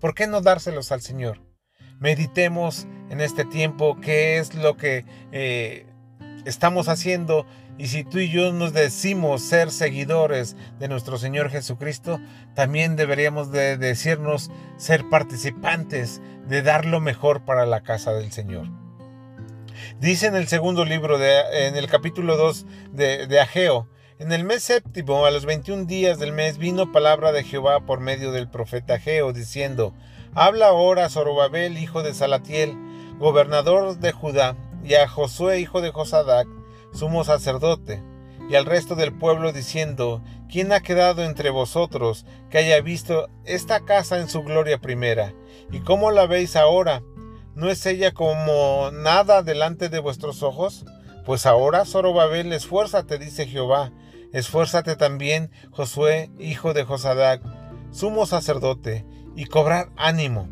¿por 0.00 0.14
qué 0.14 0.26
no 0.26 0.40
dárselos 0.40 0.92
al 0.92 1.02
Señor? 1.02 1.40
Meditemos 2.00 2.86
en 3.10 3.20
este 3.20 3.44
tiempo 3.44 3.98
qué 4.00 4.38
es 4.38 4.54
lo 4.54 4.76
que 4.76 5.04
eh, 5.32 5.86
estamos 6.44 6.88
haciendo 6.88 7.46
y 7.76 7.88
si 7.88 8.04
tú 8.04 8.18
y 8.18 8.30
yo 8.30 8.52
nos 8.52 8.72
decimos 8.72 9.42
ser 9.42 9.70
seguidores 9.70 10.56
de 10.78 10.86
nuestro 10.86 11.18
Señor 11.18 11.50
Jesucristo, 11.50 12.20
también 12.54 12.94
deberíamos 12.94 13.50
de 13.50 13.76
decirnos 13.76 14.50
ser 14.76 15.08
participantes 15.08 16.20
de 16.46 16.62
dar 16.62 16.84
lo 16.84 17.00
mejor 17.00 17.44
para 17.44 17.66
la 17.66 17.82
casa 17.82 18.12
del 18.12 18.30
Señor. 18.30 18.68
Dice 20.00 20.26
en 20.26 20.36
el 20.36 20.46
segundo 20.46 20.84
libro, 20.84 21.18
de, 21.18 21.66
en 21.66 21.76
el 21.76 21.88
capítulo 21.88 22.36
2 22.36 22.66
de, 22.92 23.26
de 23.26 23.40
Ageo, 23.40 23.88
en 24.20 24.30
el 24.30 24.44
mes 24.44 24.62
séptimo, 24.62 25.26
a 25.26 25.32
los 25.32 25.44
21 25.44 25.86
días 25.86 26.20
del 26.20 26.32
mes, 26.32 26.58
vino 26.58 26.92
palabra 26.92 27.32
de 27.32 27.42
Jehová 27.42 27.84
por 27.84 27.98
medio 27.98 28.30
del 28.30 28.48
profeta 28.48 28.94
Ageo, 28.94 29.32
diciendo, 29.32 29.92
Habla 30.34 30.68
ahora 30.68 31.08
Zorobabel, 31.08 31.76
hijo 31.76 32.04
de 32.04 32.14
Salatiel, 32.14 32.76
gobernador 33.18 33.98
de 33.98 34.12
Judá, 34.12 34.56
y 34.84 34.94
a 34.94 35.08
Josué, 35.08 35.60
hijo 35.60 35.80
de 35.80 35.90
Josadac, 35.90 36.46
sumo 36.92 37.24
sacerdote, 37.24 38.02
y 38.48 38.56
al 38.56 38.66
resto 38.66 38.94
del 38.94 39.12
pueblo, 39.12 39.52
diciendo, 39.52 40.22
¿quién 40.50 40.72
ha 40.72 40.80
quedado 40.80 41.24
entre 41.24 41.50
vosotros 41.50 42.26
que 42.50 42.58
haya 42.58 42.80
visto 42.80 43.28
esta 43.44 43.80
casa 43.80 44.18
en 44.18 44.28
su 44.28 44.42
gloria 44.42 44.78
primera? 44.78 45.32
¿Y 45.72 45.80
cómo 45.80 46.10
la 46.10 46.26
veis 46.26 46.54
ahora? 46.56 47.02
¿No 47.54 47.70
es 47.70 47.86
ella 47.86 48.12
como 48.12 48.90
nada 48.92 49.42
delante 49.42 49.88
de 49.88 50.00
vuestros 50.00 50.42
ojos? 50.42 50.84
Pues 51.24 51.46
ahora, 51.46 51.86
Zorobabel, 51.86 52.52
esfuérzate, 52.52 53.18
dice 53.18 53.46
Jehová, 53.46 53.92
esfuérzate 54.32 54.96
también, 54.96 55.50
Josué, 55.70 56.30
hijo 56.38 56.74
de 56.74 56.84
Josadac, 56.84 57.42
sumo 57.90 58.26
sacerdote, 58.26 59.06
y 59.36 59.46
cobrar 59.46 59.88
ánimo. 59.96 60.48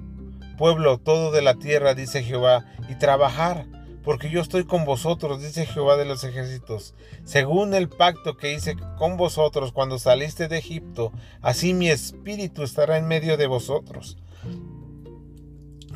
Pueblo 0.62 0.98
todo 0.98 1.32
de 1.32 1.42
la 1.42 1.56
tierra, 1.56 1.92
dice 1.92 2.22
Jehová, 2.22 2.64
y 2.88 2.94
trabajar, 2.94 3.66
porque 4.04 4.30
yo 4.30 4.40
estoy 4.40 4.62
con 4.62 4.84
vosotros, 4.84 5.42
dice 5.42 5.66
Jehová 5.66 5.96
de 5.96 6.04
los 6.04 6.22
ejércitos. 6.22 6.94
Según 7.24 7.74
el 7.74 7.88
pacto 7.88 8.36
que 8.36 8.52
hice 8.52 8.76
con 8.96 9.16
vosotros 9.16 9.72
cuando 9.72 9.98
saliste 9.98 10.46
de 10.46 10.58
Egipto, 10.58 11.10
así 11.40 11.74
mi 11.74 11.88
espíritu 11.88 12.62
estará 12.62 12.96
en 12.96 13.08
medio 13.08 13.36
de 13.36 13.48
vosotros. 13.48 14.18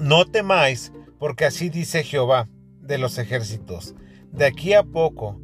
No 0.00 0.24
temáis, 0.24 0.92
porque 1.20 1.44
así 1.44 1.68
dice 1.68 2.02
Jehová 2.02 2.48
de 2.80 2.98
los 2.98 3.18
ejércitos. 3.18 3.94
De 4.32 4.46
aquí 4.46 4.74
a 4.74 4.82
poco, 4.82 5.40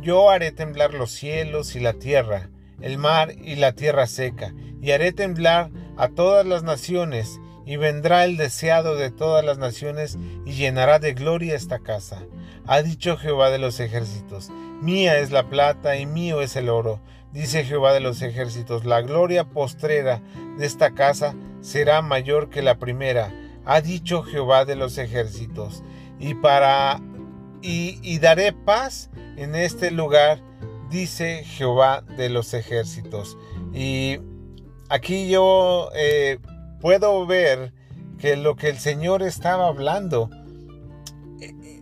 yo 0.00 0.30
haré 0.30 0.50
temblar 0.50 0.94
los 0.94 1.10
cielos 1.10 1.76
y 1.76 1.80
la 1.80 1.92
tierra, 1.92 2.48
el 2.80 2.96
mar 2.96 3.34
y 3.38 3.56
la 3.56 3.74
tierra 3.74 4.06
seca, 4.06 4.54
y 4.80 4.92
haré 4.92 5.12
temblar 5.12 5.70
a 5.98 6.08
todas 6.08 6.46
las 6.46 6.62
naciones, 6.62 7.38
y 7.64 7.76
vendrá 7.76 8.24
el 8.24 8.36
deseado 8.36 8.96
de 8.96 9.10
todas 9.10 9.44
las 9.44 9.58
naciones, 9.58 10.18
y 10.44 10.52
llenará 10.52 10.98
de 10.98 11.14
gloria 11.14 11.54
esta 11.54 11.78
casa. 11.78 12.22
Ha 12.66 12.82
dicho 12.82 13.16
Jehová 13.16 13.50
de 13.50 13.58
los 13.58 13.80
ejércitos, 13.80 14.50
mía 14.80 15.18
es 15.18 15.30
la 15.30 15.48
plata 15.48 15.96
y 15.96 16.06
mío 16.06 16.42
es 16.42 16.56
el 16.56 16.68
oro. 16.68 17.00
Dice 17.32 17.64
Jehová 17.64 17.92
de 17.92 18.00
los 18.00 18.20
ejércitos, 18.20 18.84
la 18.84 19.00
gloria 19.00 19.44
postrera 19.44 20.20
de 20.58 20.66
esta 20.66 20.94
casa 20.94 21.34
será 21.60 22.02
mayor 22.02 22.50
que 22.50 22.60
la 22.62 22.78
primera. 22.78 23.32
Ha 23.64 23.80
dicho 23.80 24.22
Jehová 24.22 24.64
de 24.64 24.76
los 24.76 24.98
ejércitos, 24.98 25.82
y 26.18 26.34
para 26.34 27.00
y, 27.62 28.18
daré 28.18 28.52
paz 28.52 29.10
en 29.36 29.54
este 29.54 29.90
lugar, 29.90 30.42
dice 30.90 31.44
Jehová 31.44 32.02
de 32.16 32.28
los 32.28 32.54
ejércitos. 32.54 33.38
Y 33.72 34.18
aquí 34.88 35.30
yo 35.30 35.90
eh, 35.94 36.38
puedo 36.82 37.24
ver 37.26 37.72
que 38.18 38.36
lo 38.36 38.56
que 38.56 38.68
el 38.68 38.78
Señor 38.78 39.22
estaba 39.22 39.68
hablando 39.68 40.28
eh, 41.40 41.80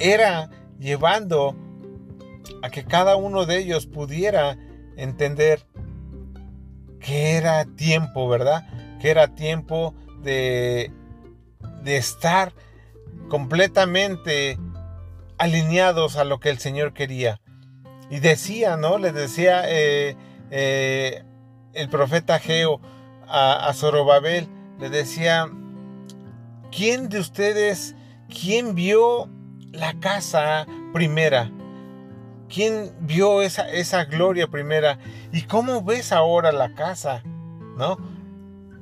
era 0.00 0.50
llevando 0.78 1.56
a 2.62 2.68
que 2.68 2.84
cada 2.84 3.16
uno 3.16 3.46
de 3.46 3.58
ellos 3.58 3.86
pudiera 3.86 4.58
entender 4.96 5.64
que 6.98 7.36
era 7.36 7.64
tiempo, 7.64 8.28
¿verdad? 8.28 8.68
Que 9.00 9.10
era 9.10 9.28
tiempo 9.28 9.94
de, 10.22 10.90
de 11.84 11.96
estar 11.96 12.52
completamente 13.28 14.58
alineados 15.38 16.16
a 16.16 16.24
lo 16.24 16.40
que 16.40 16.50
el 16.50 16.58
Señor 16.58 16.94
quería. 16.94 17.40
Y 18.10 18.18
decía, 18.18 18.76
¿no? 18.76 18.98
Les 18.98 19.14
decía 19.14 19.62
eh, 19.66 20.16
el 21.74 21.88
profeta 21.88 22.38
Geo 22.40 22.80
a, 23.28 23.72
Zorobabel, 23.74 24.48
le 24.78 24.90
decía, 24.90 25.50
¿quién 26.70 27.08
de 27.08 27.18
ustedes, 27.18 27.94
quién 28.28 28.74
vio 28.74 29.28
la 29.72 29.94
casa 30.00 30.66
primera? 30.92 31.50
¿Quién 32.48 32.92
vio 33.00 33.40
esa, 33.42 33.70
esa 33.70 34.04
gloria 34.04 34.46
primera? 34.48 34.98
¿Y 35.32 35.42
cómo 35.42 35.82
ves 35.82 36.12
ahora 36.12 36.52
la 36.52 36.74
casa? 36.74 37.22
¿No? 37.78 37.96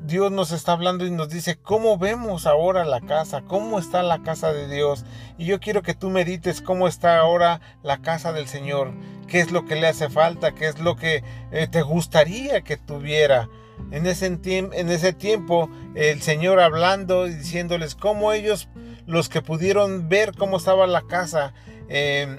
Dios 0.03 0.33
nos 0.33 0.51
está 0.51 0.73
hablando 0.73 1.07
y 1.07 1.11
nos 1.11 1.29
dice 1.29 1.57
cómo 1.57 1.99
vemos 1.99 2.47
ahora 2.47 2.85
la 2.85 3.01
casa, 3.01 3.43
cómo 3.43 3.79
está 3.79 4.03
la 4.03 4.23
casa 4.23 4.53
de 4.53 4.67
Dios. 4.67 5.05
Y 5.39 5.45
yo 5.45 5.61
quiero 5.61 5.83
que 5.83 5.95
tú 5.95 6.11
medites 6.11 6.63
cómo 6.63 6.89
está 6.89 7.19
ahora 7.19 7.61
la 7.83 7.99
casa 7.99 8.33
del 8.33 8.49
Señor, 8.49 8.93
qué 9.29 9.41
es 9.41 9.53
lo 9.53 9.67
que 9.67 9.77
le 9.77 9.87
hace 9.87 10.09
falta, 10.09 10.53
qué 10.53 10.67
es 10.67 10.81
lo 10.81 10.97
que 10.97 11.23
eh, 11.53 11.69
te 11.71 11.83
gustaría 11.83 12.63
que 12.63 12.77
tuviera. 12.77 13.49
En 13.91 14.07
ese, 14.07 14.27
en 14.27 14.91
ese 14.91 15.13
tiempo 15.13 15.71
el 15.95 16.23
Señor 16.23 16.61
hablando 16.61 17.27
y 17.27 17.35
diciéndoles 17.35 17.95
cómo 17.95 18.33
ellos, 18.33 18.69
los 19.07 19.29
que 19.29 19.43
pudieron 19.43 20.09
ver 20.09 20.33
cómo 20.37 20.59
estaba 20.59 20.87
la 20.87 21.03
casa, 21.03 21.53
eh, 21.89 22.39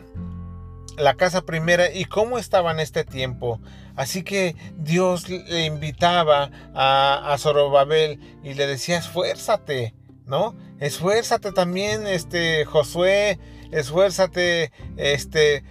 la 0.98 1.16
casa 1.16 1.42
primera 1.42 1.92
y 1.94 2.06
cómo 2.06 2.38
estaba 2.38 2.72
en 2.72 2.80
este 2.80 3.04
tiempo. 3.04 3.60
Así 3.96 4.24
que 4.24 4.56
Dios 4.78 5.30
le 5.30 5.66
invitaba 5.66 6.50
a, 6.74 7.34
a 7.34 7.38
Zorobabel 7.38 8.20
y 8.44 8.54
le 8.54 8.68
decía, 8.68 8.98
esfuérzate, 8.98 9.94
¿no? 10.26 10.56
Esfuérzate 10.80 11.52
también, 11.52 12.08
este, 12.08 12.66
Josué, 12.66 13.38
esfuérzate, 13.72 14.72
este, 14.98 15.64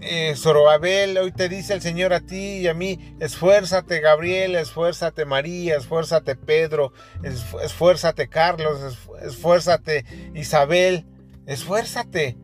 eh, 0.00 0.34
Zorobabel, 0.36 1.18
hoy 1.18 1.32
te 1.32 1.48
dice 1.48 1.74
el 1.74 1.82
Señor 1.82 2.12
a 2.12 2.20
ti 2.20 2.58
y 2.58 2.68
a 2.68 2.74
mí, 2.74 3.14
esfuérzate 3.20 4.00
Gabriel, 4.00 4.54
esfuérzate 4.56 5.24
María, 5.24 5.76
esfuérzate 5.76 6.36
Pedro, 6.36 6.92
esfuérzate 7.22 8.28
Carlos, 8.28 8.98
esfuérzate 9.22 10.04
Isabel, 10.34 11.06
esfuérzate 11.46 12.36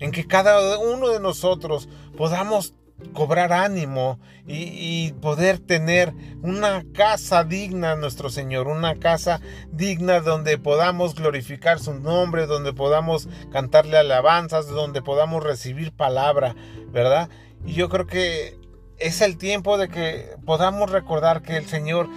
en 0.00 0.12
que 0.12 0.26
cada 0.26 0.78
uno 0.78 1.08
de 1.10 1.20
nosotros 1.20 1.88
podamos 2.16 2.74
cobrar 3.12 3.52
ánimo 3.52 4.18
y, 4.46 5.12
poder 5.20 5.58
tener 5.58 6.12
una 6.42 6.84
casa 6.92 7.44
digna 7.44 7.96
nuestro 7.96 8.30
Señor, 8.30 8.68
una 8.68 8.96
casa 8.96 9.40
digna 9.72 10.20
donde 10.20 10.58
podamos 10.58 11.14
glorificar 11.14 11.78
su 11.78 11.94
nombre, 11.94 12.46
donde 12.46 12.72
podamos 12.72 13.28
cantarle 13.50 13.98
alabanzas, 13.98 14.68
donde 14.68 15.02
podamos 15.02 15.42
recibir 15.42 15.92
palabra, 15.92 16.54
¿verdad? 16.92 17.28
Y 17.64 17.72
yo 17.72 17.88
creo 17.88 18.06
que 18.06 18.58
es 18.98 19.20
el 19.20 19.38
tiempo 19.38 19.78
de 19.78 19.88
que 19.88 20.36
podamos 20.44 20.90
recordar 20.90 21.42
que 21.42 21.56
el 21.56 21.66
Señor 21.66 22.08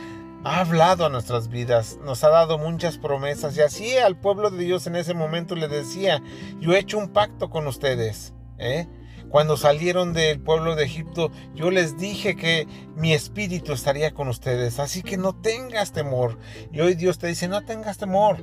ha 0.43 0.59
hablado 0.59 1.05
a 1.05 1.09
nuestras 1.09 1.49
vidas, 1.49 1.97
nos 2.03 2.23
ha 2.23 2.29
dado 2.29 2.57
muchas 2.57 2.97
promesas 2.97 3.57
y 3.57 3.61
así 3.61 3.97
al 3.97 4.19
pueblo 4.19 4.49
de 4.49 4.63
Dios 4.63 4.85
en 4.87 4.95
ese 4.95 5.13
momento 5.13 5.55
le 5.55 5.67
decía, 5.67 6.21
yo 6.59 6.73
he 6.73 6.79
hecho 6.79 6.97
un 6.97 7.09
pacto 7.09 7.49
con 7.49 7.67
ustedes. 7.67 8.33
¿eh? 8.57 8.87
Cuando 9.29 9.57
salieron 9.57 10.13
del 10.13 10.39
pueblo 10.39 10.75
de 10.75 10.85
Egipto, 10.85 11.31
yo 11.53 11.69
les 11.71 11.97
dije 11.97 12.35
que 12.35 12.67
mi 12.95 13.13
espíritu 13.13 13.73
estaría 13.73 14.13
con 14.13 14.27
ustedes, 14.27 14.79
así 14.79 15.03
que 15.03 15.17
no 15.17 15.35
tengas 15.35 15.91
temor. 15.91 16.37
Y 16.71 16.79
hoy 16.81 16.95
Dios 16.95 17.19
te 17.19 17.27
dice, 17.27 17.47
no 17.47 17.65
tengas 17.65 17.97
temor 17.97 18.37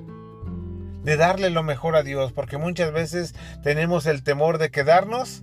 de 1.03 1.16
darle 1.16 1.51
lo 1.51 1.62
mejor 1.62 1.97
a 1.97 2.03
Dios, 2.03 2.33
porque 2.33 2.59
muchas 2.59 2.92
veces 2.92 3.35
tenemos 3.62 4.07
el 4.07 4.23
temor 4.23 4.59
de 4.59 4.70
quedarnos 4.70 5.42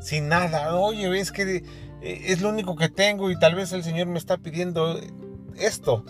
sin 0.00 0.28
nada. 0.28 0.74
Oye, 0.76 1.08
ves 1.08 1.32
que 1.32 1.64
eh, 2.02 2.22
es 2.26 2.40
lo 2.40 2.48
único 2.48 2.76
que 2.76 2.88
tengo 2.88 3.30
y 3.30 3.38
tal 3.38 3.54
vez 3.54 3.72
el 3.72 3.84
Señor 3.84 4.08
me 4.08 4.18
está 4.18 4.38
pidiendo 4.38 4.98
esto. 5.56 6.04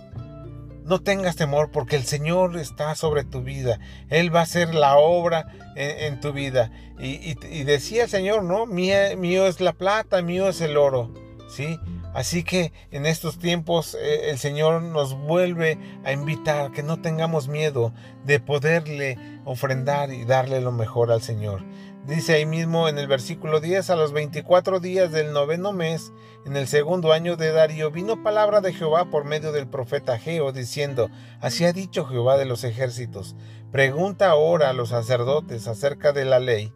No 0.84 1.00
tengas 1.00 1.36
temor 1.36 1.70
porque 1.70 1.96
el 1.96 2.04
Señor 2.04 2.56
está 2.56 2.94
sobre 2.94 3.24
tu 3.24 3.42
vida. 3.42 3.78
Él 4.08 4.34
va 4.34 4.40
a 4.40 4.44
hacer 4.44 4.74
la 4.74 4.96
obra 4.96 5.46
en, 5.76 6.20
tu 6.20 6.32
vida. 6.32 6.70
Y, 6.98 7.34
decía 7.64 8.04
el 8.04 8.10
Señor, 8.10 8.42
¿no? 8.42 8.66
Mío, 8.66 9.46
es 9.46 9.60
la 9.60 9.72
plata, 9.72 10.22
mío 10.22 10.48
es 10.48 10.60
el 10.60 10.76
oro. 10.76 11.10
¿Sí? 11.48 11.78
Así 12.14 12.44
que 12.44 12.72
en 12.90 13.04
estos 13.06 13.38
tiempos 13.38 13.94
eh, 13.94 14.30
el 14.30 14.38
Señor 14.38 14.82
nos 14.82 15.14
vuelve 15.14 15.78
a 16.04 16.12
invitar 16.12 16.72
que 16.72 16.82
no 16.82 17.00
tengamos 17.00 17.48
miedo 17.48 17.92
de 18.24 18.40
poderle 18.40 19.18
ofrendar 19.44 20.12
y 20.12 20.24
darle 20.24 20.60
lo 20.60 20.72
mejor 20.72 21.12
al 21.12 21.22
Señor. 21.22 21.62
Dice 22.06 22.34
ahí 22.34 22.46
mismo 22.46 22.88
en 22.88 22.98
el 22.98 23.06
versículo 23.06 23.60
10, 23.60 23.90
a 23.90 23.96
los 23.96 24.12
24 24.12 24.80
días 24.80 25.12
del 25.12 25.32
noveno 25.32 25.72
mes, 25.72 26.12
en 26.44 26.56
el 26.56 26.66
segundo 26.66 27.12
año 27.12 27.36
de 27.36 27.52
Darío, 27.52 27.90
vino 27.90 28.22
palabra 28.22 28.60
de 28.60 28.72
Jehová 28.72 29.10
por 29.10 29.24
medio 29.24 29.52
del 29.52 29.68
profeta 29.68 30.18
Geo, 30.18 30.52
diciendo, 30.52 31.10
así 31.40 31.64
ha 31.64 31.72
dicho 31.72 32.04
Jehová 32.04 32.36
de 32.36 32.46
los 32.46 32.64
ejércitos, 32.64 33.36
pregunta 33.70 34.30
ahora 34.30 34.70
a 34.70 34.72
los 34.72 34.88
sacerdotes 34.88 35.68
acerca 35.68 36.12
de 36.12 36.24
la 36.24 36.40
ley, 36.40 36.72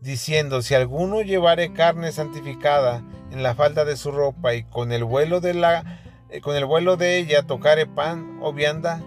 diciendo, 0.00 0.62
si 0.62 0.74
alguno 0.74 1.22
llevare 1.22 1.72
carne 1.72 2.12
santificada 2.12 3.02
en 3.30 3.42
la 3.42 3.54
falda 3.54 3.84
de 3.84 3.96
su 3.96 4.12
ropa 4.12 4.54
y 4.54 4.64
con 4.64 4.92
el 4.92 5.04
vuelo 5.04 5.40
de 5.40 5.54
la 5.54 6.00
eh, 6.28 6.40
con 6.40 6.56
el 6.56 6.64
vuelo 6.64 6.96
de 6.96 7.18
ella 7.18 7.44
tocare 7.44 7.86
pan 7.86 8.38
o 8.42 8.52
vianda 8.52 9.00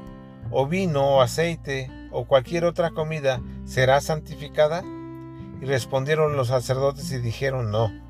o 0.52 0.68
vino 0.68 1.18
o 1.18 1.22
aceite 1.22 1.92
o 2.12 2.26
cualquier 2.26 2.66
otra 2.66 2.92
comida, 2.92 3.42
¿será 3.66 4.02
santificada? 4.02 4.84
Y 5.62 5.66
respondieron 5.66 6.36
los 6.36 6.48
sacerdotes 6.48 7.12
y 7.12 7.20
dijeron 7.20 7.72
no. 7.72 8.09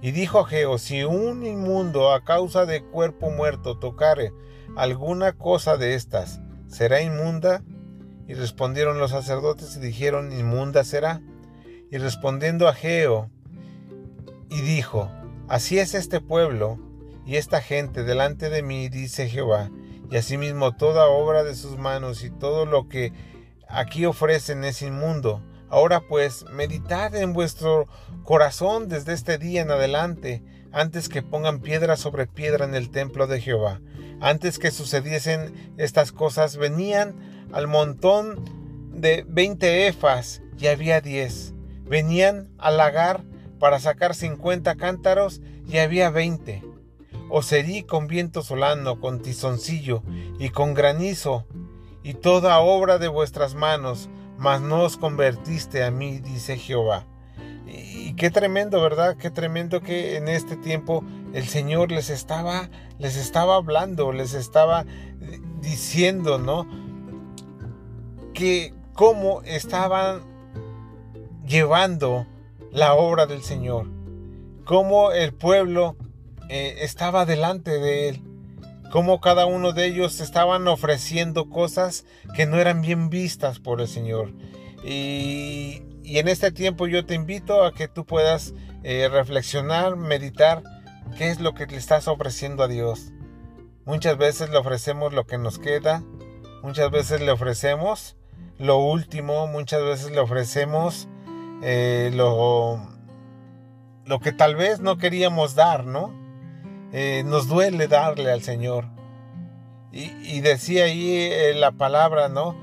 Y 0.00 0.12
dijo 0.12 0.44
Geo, 0.44 0.78
si 0.78 1.04
un 1.04 1.44
inmundo 1.44 2.12
a 2.12 2.24
causa 2.24 2.66
de 2.66 2.82
cuerpo 2.82 3.30
muerto 3.30 3.78
tocare 3.78 4.32
alguna 4.76 5.32
cosa 5.32 5.76
de 5.76 5.94
estas, 5.94 6.40
¿será 6.68 7.02
inmunda? 7.02 7.62
Y 8.26 8.34
respondieron 8.34 8.98
los 8.98 9.10
sacerdotes 9.10 9.76
y 9.76 9.80
dijeron, 9.80 10.32
inmunda 10.32 10.84
será. 10.84 11.20
Y 11.90 11.96
respondiendo 11.98 12.68
a 12.68 12.74
Geo, 12.74 13.30
y 14.50 14.60
dijo, 14.60 15.10
así 15.48 15.78
es 15.78 15.94
este 15.94 16.20
pueblo 16.20 16.78
y 17.26 17.36
esta 17.36 17.60
gente 17.60 18.04
delante 18.04 18.48
de 18.48 18.62
mí, 18.62 18.88
dice 18.88 19.28
Jehová, 19.28 19.70
y 20.10 20.16
asimismo 20.16 20.74
toda 20.76 21.08
obra 21.08 21.44
de 21.44 21.54
sus 21.54 21.76
manos 21.76 22.24
y 22.24 22.30
todo 22.30 22.64
lo 22.64 22.88
que 22.88 23.12
aquí 23.68 24.06
ofrecen 24.06 24.64
es 24.64 24.80
inmundo, 24.80 25.42
Ahora 25.70 26.00
pues, 26.08 26.44
meditad 26.52 27.14
en 27.14 27.32
vuestro 27.32 27.88
corazón 28.24 28.88
desde 28.88 29.12
este 29.12 29.38
día 29.38 29.60
en 29.62 29.70
adelante, 29.70 30.42
antes 30.72 31.08
que 31.08 31.22
pongan 31.22 31.60
piedra 31.60 31.96
sobre 31.96 32.26
piedra 32.26 32.64
en 32.64 32.74
el 32.74 32.90
templo 32.90 33.26
de 33.26 33.40
Jehová. 33.40 33.80
Antes 34.20 34.58
que 34.58 34.70
sucediesen 34.70 35.74
estas 35.76 36.12
cosas, 36.12 36.56
venían 36.56 37.14
al 37.52 37.66
montón 37.66 38.90
de 38.92 39.24
veinte 39.28 39.86
efas 39.86 40.42
y 40.58 40.66
había 40.66 41.00
diez. 41.00 41.54
Venían 41.84 42.50
al 42.58 42.76
lagar 42.76 43.24
para 43.58 43.78
sacar 43.78 44.14
cincuenta 44.14 44.74
cántaros 44.74 45.40
y 45.66 45.78
había 45.78 46.10
veinte. 46.10 46.64
Os 47.30 47.52
herí 47.52 47.82
con 47.82 48.06
viento 48.06 48.42
solano, 48.42 49.00
con 49.00 49.20
tizoncillo 49.20 50.02
y 50.38 50.48
con 50.48 50.74
granizo, 50.74 51.46
y 52.02 52.14
toda 52.14 52.58
obra 52.60 52.98
de 52.98 53.08
vuestras 53.08 53.54
manos, 53.54 54.08
mas 54.38 54.60
no 54.60 54.84
os 54.84 54.96
convertiste 54.96 55.82
a 55.82 55.90
mí, 55.90 56.20
dice 56.20 56.56
Jehová. 56.56 57.06
Y 57.66 58.14
qué 58.14 58.30
tremendo, 58.30 58.80
¿verdad? 58.80 59.16
Qué 59.16 59.30
tremendo 59.30 59.82
que 59.82 60.16
en 60.16 60.28
este 60.28 60.56
tiempo 60.56 61.04
el 61.34 61.46
Señor 61.46 61.90
les 61.90 62.08
estaba, 62.08 62.70
les 62.98 63.16
estaba 63.16 63.56
hablando, 63.56 64.12
les 64.12 64.32
estaba 64.34 64.86
diciendo, 65.60 66.38
¿no? 66.38 66.66
Que 68.32 68.72
cómo 68.94 69.42
estaban 69.42 70.22
llevando 71.44 72.26
la 72.72 72.94
obra 72.94 73.26
del 73.26 73.42
Señor, 73.42 73.86
cómo 74.64 75.12
el 75.12 75.34
pueblo 75.34 75.96
eh, 76.48 76.76
estaba 76.80 77.26
delante 77.26 77.78
de 77.78 78.08
él, 78.08 78.22
cómo 78.90 79.20
cada 79.20 79.46
uno 79.46 79.72
de 79.72 79.86
ellos 79.86 80.20
estaban 80.20 80.66
ofreciendo 80.68 81.48
cosas 81.48 82.04
que 82.34 82.46
no 82.46 82.58
eran 82.58 82.80
bien 82.80 83.10
vistas 83.10 83.58
por 83.58 83.80
el 83.80 83.88
Señor. 83.88 84.32
Y, 84.84 85.82
en 86.04 86.26
este 86.26 86.50
tiempo 86.50 86.86
yo 86.86 87.04
te 87.04 87.14
invito 87.14 87.64
a 87.64 87.74
que 87.74 87.86
tú 87.86 88.06
puedas 88.06 88.54
eh, 88.82 89.08
reflexionar, 89.10 89.96
meditar 89.96 90.62
qué 91.18 91.28
es 91.28 91.38
lo 91.38 91.52
que 91.52 91.66
le 91.66 91.76
estás 91.76 92.08
ofreciendo 92.08 92.62
a 92.62 92.68
Dios. 92.68 93.12
Muchas 93.84 94.16
veces 94.16 94.48
le 94.48 94.56
ofrecemos 94.56 95.12
lo 95.12 95.26
que 95.26 95.36
nos 95.36 95.58
queda, 95.58 96.02
muchas 96.62 96.90
veces 96.90 97.20
le 97.20 97.30
ofrecemos 97.30 98.16
lo 98.58 98.78
último, 98.78 99.46
muchas 99.46 99.82
veces 99.82 100.10
le 100.10 100.20
ofrecemos 100.20 101.08
eh, 101.62 102.10
lo, 102.14 102.80
lo 104.06 104.20
que 104.20 104.32
tal 104.32 104.56
vez 104.56 104.80
no 104.80 104.96
queríamos 104.96 105.54
dar, 105.54 105.84
¿no? 105.84 106.17
Eh, 106.92 107.22
nos 107.24 107.48
duele 107.48 107.88
darle 107.88 108.30
al 108.30 108.42
Señor. 108.42 108.86
Y, 109.90 110.40
decía 110.42 110.84
ahí 110.84 111.10
eh, 111.10 111.54
la 111.54 111.72
palabra, 111.72 112.28
¿no? 112.28 112.54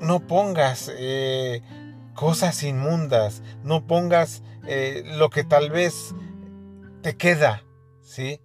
No 0.00 0.20
pongas 0.20 0.90
eh, 0.96 1.60
cosas 2.14 2.62
inmundas, 2.62 3.42
no 3.62 3.86
pongas 3.86 4.42
lo 5.18 5.30
que 5.30 5.44
tal 5.44 5.70
vez 5.70 6.14
te 7.02 7.16
queda, 7.16 7.62
¿sí? 8.00 8.40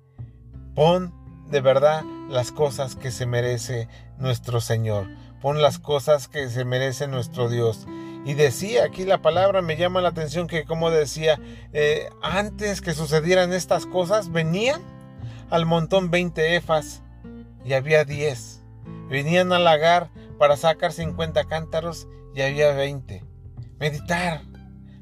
Pon 0.76 1.14
de 1.50 1.62
verdad 1.62 2.04
las 2.30 2.52
cosas 2.52 2.96
que 2.96 3.12
se 3.12 3.26
merece 3.26 3.88
nuestro 4.18 4.62
Señor. 4.62 5.08
Pon 5.42 5.62
las 5.62 5.80
cosas 5.80 6.28
que 6.28 6.50
se 6.50 6.66
merece 6.66 7.08
nuestro 7.08 7.50
Dios. 7.50 7.88
Y 8.24 8.36
decía 8.36 8.86
aquí 8.86 9.04
la 9.04 9.22
palabra, 9.22 9.62
me 9.62 9.78
llama 9.78 10.02
la 10.02 10.10
atención 10.10 10.48
que 10.48 10.66
como 10.66 10.92
decía, 10.92 11.40
eh, 11.74 12.10
antes 12.22 12.82
que 12.82 12.94
sucedieran 12.94 13.52
estas 13.52 13.86
cosas, 13.86 14.32
venían 14.32 14.82
al 15.50 15.66
montón 15.66 16.12
20 16.12 16.56
efas 16.56 17.02
y 17.66 17.74
había 17.74 18.06
10. 18.06 18.64
Venían 19.10 19.52
al 19.54 19.64
lagar 19.64 20.10
para 20.38 20.56
sacar 20.56 20.94
50 20.94 21.46
cántaros 21.46 22.08
y 22.36 22.42
había 22.42 22.74
20. 22.74 23.24
Meditar, 23.80 24.42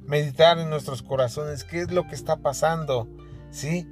meditar 0.05 0.57
en 0.57 0.69
nuestros 0.69 1.03
corazones, 1.03 1.63
qué 1.63 1.81
es 1.81 1.91
lo 1.91 2.07
que 2.07 2.15
está 2.15 2.37
pasando, 2.37 3.07
¿sí? 3.51 3.87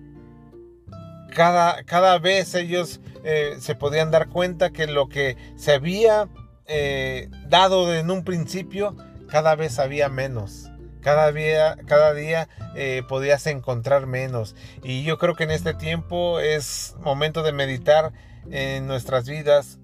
Cada, 1.36 1.84
cada 1.84 2.18
vez 2.18 2.56
ellos 2.56 3.02
eh, 3.24 3.58
se 3.60 3.76
podían 3.76 4.10
dar 4.10 4.30
cuenta 4.30 4.72
que 4.72 4.88
lo 4.88 5.10
que 5.10 5.36
se 5.56 5.74
había 5.74 6.30
eh, 6.66 7.30
dado 7.48 7.94
en 7.94 8.10
un 8.10 8.24
principio 8.24 8.96
cada 9.28 9.56
vez 9.56 9.80
había 9.80 10.10
menos. 10.10 10.72
Cada 11.02 11.32
día, 11.32 11.78
cada 11.86 12.14
día 12.14 12.50
eh, 12.76 13.04
podías 13.08 13.48
encontrar 13.48 14.08
menos. 14.08 14.56
Y 14.84 15.04
yo 15.04 15.18
creo 15.18 15.36
que 15.36 15.44
en 15.44 15.52
este 15.52 15.74
tiempo 15.74 16.40
es 16.40 16.96
momento 17.00 17.44
de 17.44 17.54
meditar 17.54 18.12
en 18.50 18.88
nuestras 18.88 19.28
vidas 19.28 19.80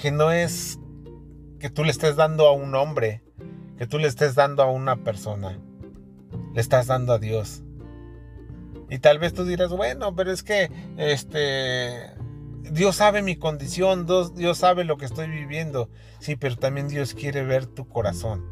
que 0.00 0.10
no 0.10 0.32
es 0.32 0.78
que 1.58 1.70
tú 1.70 1.84
le 1.84 1.90
estés 1.90 2.16
dando 2.16 2.46
a 2.46 2.52
un 2.52 2.74
hombre, 2.74 3.22
que 3.78 3.86
tú 3.86 3.98
le 3.98 4.08
estés 4.08 4.34
dando 4.34 4.62
a 4.62 4.70
una 4.70 4.96
persona. 4.96 5.58
Le 6.54 6.60
estás 6.60 6.86
dando 6.86 7.12
a 7.12 7.18
Dios. 7.18 7.62
Y 8.88 8.98
tal 8.98 9.18
vez 9.18 9.34
tú 9.34 9.44
dirás, 9.44 9.70
bueno, 9.70 10.14
pero 10.14 10.30
es 10.30 10.42
que 10.42 10.70
este 10.96 12.15
Dios 12.70 12.96
sabe 12.96 13.22
mi 13.22 13.36
condición, 13.36 14.06
Dios, 14.06 14.58
sabe 14.58 14.84
lo 14.84 14.96
que 14.96 15.04
estoy 15.04 15.28
viviendo. 15.28 15.88
Sí, 16.18 16.36
pero 16.36 16.56
también 16.56 16.88
Dios 16.88 17.14
quiere 17.14 17.44
ver 17.44 17.66
tu 17.66 17.88
corazón. 17.88 18.44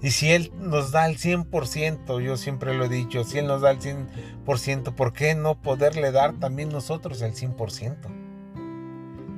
Y 0.00 0.10
si 0.10 0.32
Él 0.32 0.52
nos 0.58 0.90
da 0.90 1.06
el 1.06 1.18
100%, 1.18 2.20
yo 2.22 2.36
siempre 2.36 2.74
lo 2.74 2.84
he 2.84 2.88
dicho, 2.88 3.24
si 3.24 3.38
Él 3.38 3.46
nos 3.46 3.60
da 3.60 3.70
el 3.70 3.78
100%, 3.78 4.94
¿por 4.94 5.12
qué 5.12 5.34
no 5.34 5.60
poderle 5.60 6.12
dar 6.12 6.38
también 6.38 6.70
nosotros 6.70 7.20
el 7.22 7.34
100%? 7.34 8.08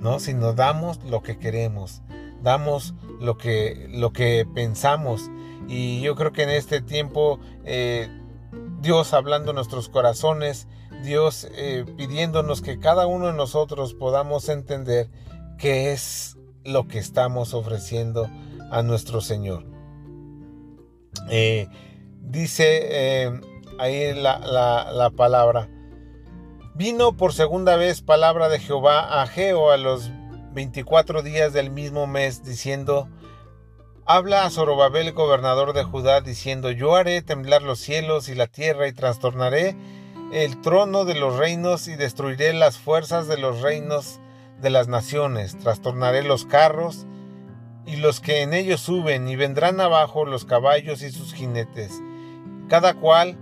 ¿No? 0.00 0.20
Si 0.20 0.34
nos 0.34 0.54
damos 0.54 1.02
lo 1.04 1.22
que 1.22 1.38
queremos, 1.38 2.02
damos 2.42 2.94
lo 3.20 3.36
que, 3.36 3.88
lo 3.90 4.12
que 4.12 4.46
pensamos. 4.54 5.30
Y 5.66 6.00
yo 6.00 6.14
creo 6.14 6.32
que 6.32 6.44
en 6.44 6.50
este 6.50 6.80
tiempo, 6.80 7.40
eh, 7.64 8.08
Dios 8.80 9.12
hablando 9.12 9.52
nuestros 9.52 9.88
corazones, 9.88 10.68
Dios 11.02 11.48
eh, 11.54 11.84
pidiéndonos 11.96 12.60
que 12.60 12.78
cada 12.78 13.06
uno 13.06 13.28
de 13.28 13.32
nosotros 13.32 13.94
podamos 13.94 14.48
entender 14.48 15.08
qué 15.58 15.92
es 15.92 16.36
lo 16.64 16.88
que 16.88 16.98
estamos 16.98 17.54
ofreciendo 17.54 18.28
a 18.70 18.82
nuestro 18.82 19.20
Señor. 19.20 19.64
Eh, 21.30 21.68
dice 22.20 22.80
eh, 22.82 23.40
ahí 23.78 24.14
la, 24.14 24.38
la, 24.38 25.10
palabra, 25.10 25.68
vino 26.74 27.16
por 27.16 27.32
segunda 27.32 27.76
vez 27.76 28.02
palabra 28.02 28.48
de 28.48 28.58
Jehová 28.58 29.22
a 29.22 29.26
Geo 29.26 29.70
a 29.70 29.76
los 29.76 30.10
24 30.52 31.22
días 31.22 31.52
del 31.52 31.70
mismo 31.70 32.06
mes, 32.06 32.44
diciendo, 32.44 33.08
Habla 34.04 34.46
a 34.46 34.50
Zorobabel, 34.50 35.12
gobernador 35.12 35.74
de 35.74 35.84
Judá, 35.84 36.20
diciendo, 36.20 36.70
Yo 36.70 36.96
haré 36.96 37.20
temblar 37.22 37.62
los 37.62 37.78
cielos 37.78 38.28
y 38.28 38.34
la 38.34 38.46
tierra 38.46 38.88
y 38.88 38.92
trastornaré 38.92 39.76
el 40.32 40.60
trono 40.60 41.04
de 41.06 41.14
los 41.14 41.36
reinos 41.36 41.88
y 41.88 41.96
destruiré 41.96 42.52
las 42.52 42.78
fuerzas 42.78 43.28
de 43.28 43.38
los 43.38 43.62
reinos 43.62 44.20
de 44.60 44.70
las 44.70 44.86
naciones, 44.86 45.56
trastornaré 45.56 46.22
los 46.22 46.44
carros 46.44 47.06
y 47.86 47.96
los 47.96 48.20
que 48.20 48.42
en 48.42 48.52
ellos 48.52 48.80
suben, 48.80 49.28
y 49.28 49.36
vendrán 49.36 49.80
abajo 49.80 50.26
los 50.26 50.44
caballos 50.44 51.02
y 51.02 51.10
sus 51.10 51.32
jinetes, 51.32 52.02
cada 52.68 52.92
cual 52.92 53.38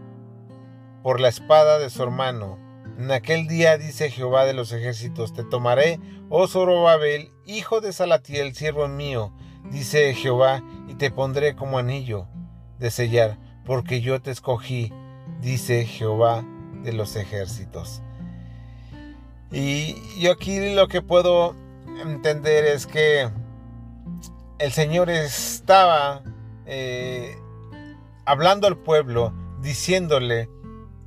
por 1.02 1.20
la 1.20 1.28
espada 1.28 1.80
de 1.80 1.90
su 1.90 2.04
hermano. 2.04 2.58
En 2.98 3.10
aquel 3.10 3.48
día 3.48 3.76
dice 3.78 4.10
Jehová 4.10 4.44
de 4.44 4.54
los 4.54 4.70
ejércitos, 4.70 5.32
te 5.32 5.42
tomaré, 5.42 5.98
oh 6.28 6.46
Zorobabel, 6.46 7.32
hijo 7.44 7.80
de 7.80 7.92
Salatiel, 7.92 8.54
siervo 8.54 8.86
mío, 8.86 9.32
dice 9.72 10.14
Jehová, 10.14 10.62
y 10.86 10.94
te 10.94 11.10
pondré 11.10 11.56
como 11.56 11.78
anillo 11.78 12.28
de 12.78 12.92
sellar, 12.92 13.38
porque 13.64 14.00
yo 14.00 14.22
te 14.22 14.30
escogí, 14.30 14.92
dice 15.40 15.84
Jehová 15.84 16.44
de 16.82 16.92
los 16.92 17.16
ejércitos. 17.16 18.02
Y 19.50 19.96
yo 20.20 20.32
aquí 20.32 20.74
lo 20.74 20.88
que 20.88 21.02
puedo 21.02 21.54
entender 22.02 22.64
es 22.64 22.86
que 22.86 23.30
el 24.58 24.72
Señor 24.72 25.10
estaba 25.10 26.22
eh, 26.66 27.36
hablando 28.24 28.66
al 28.66 28.76
pueblo, 28.76 29.32
diciéndole 29.60 30.48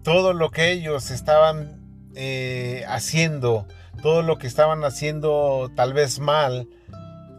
todo 0.04 0.34
lo 0.34 0.50
que 0.52 0.72
ellos 0.72 1.12
estaban 1.12 1.80
eh, 2.16 2.84
haciendo, 2.88 3.68
todo 4.02 4.22
lo 4.22 4.38
que 4.38 4.48
estaban 4.48 4.84
haciendo 4.84 5.72
tal 5.76 5.94
vez 5.94 6.20
mal, 6.20 6.68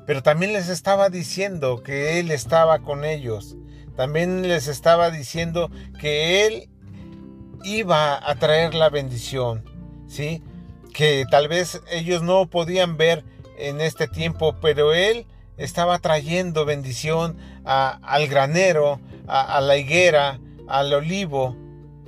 pero 0.07 0.23
también 0.23 0.53
les 0.53 0.69
estaba 0.69 1.09
diciendo 1.09 1.83
que 1.83 2.19
Él 2.21 2.31
estaba 2.31 2.81
con 2.81 3.05
ellos. 3.05 3.57
También 3.97 4.43
les 4.43 4.69
estaba 4.69 5.11
diciendo 5.11 5.71
que 6.01 6.47
Él 6.47 6.71
iba 7.65 8.29
a 8.29 8.35
traer 8.37 8.75
la 8.75 8.89
bendición, 8.89 9.65
¿sí? 10.07 10.43
Que 10.93 11.25
tal 11.31 11.49
vez 11.49 11.81
ellos 11.91 12.23
no 12.23 12.47
podían 12.47 12.97
ver 12.97 13.25
en 13.59 13.81
este 13.81 14.09
tiempo, 14.09 14.57
pero 14.61 14.93
Él 14.93 15.27
estaba 15.57 15.99
trayendo 15.99 16.65
bendición 16.65 17.37
al 17.65 18.27
granero, 18.29 19.01
a, 19.27 19.61
la 19.61 19.77
higuera, 19.77 20.41
al 20.69 20.93
olivo, 20.93 21.57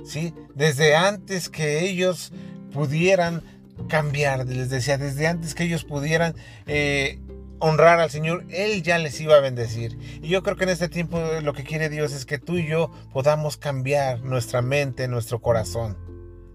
¿sí? 0.03 0.33
Desde 0.55 0.95
antes 0.95 1.49
que 1.49 1.87
ellos 1.87 2.33
pudieran 2.73 3.43
cambiar, 3.87 4.45
les 4.47 4.69
decía, 4.69 4.97
desde 4.97 5.27
antes 5.27 5.55
que 5.55 5.63
ellos 5.63 5.83
pudieran 5.83 6.35
eh, 6.65 7.19
honrar 7.63 8.01
al 8.01 8.11
Señor, 8.11 8.43
Él 8.49 8.83
ya 8.83 8.97
les 8.97 9.19
iba 9.21 9.35
a 9.35 9.39
bendecir. 9.39 9.97
Y 10.21 10.27
yo 10.27 10.43
creo 10.43 10.57
que 10.57 10.65
en 10.65 10.69
este 10.69 10.89
tiempo 10.89 11.17
lo 11.41 11.53
que 11.53 11.63
quiere 11.63 11.87
Dios 11.87 12.11
es 12.11 12.25
que 12.25 12.37
tú 12.37 12.57
y 12.57 12.67
yo 12.67 12.91
podamos 13.13 13.55
cambiar 13.55 14.21
nuestra 14.21 14.61
mente, 14.61 15.07
nuestro 15.07 15.41
corazón. 15.41 15.97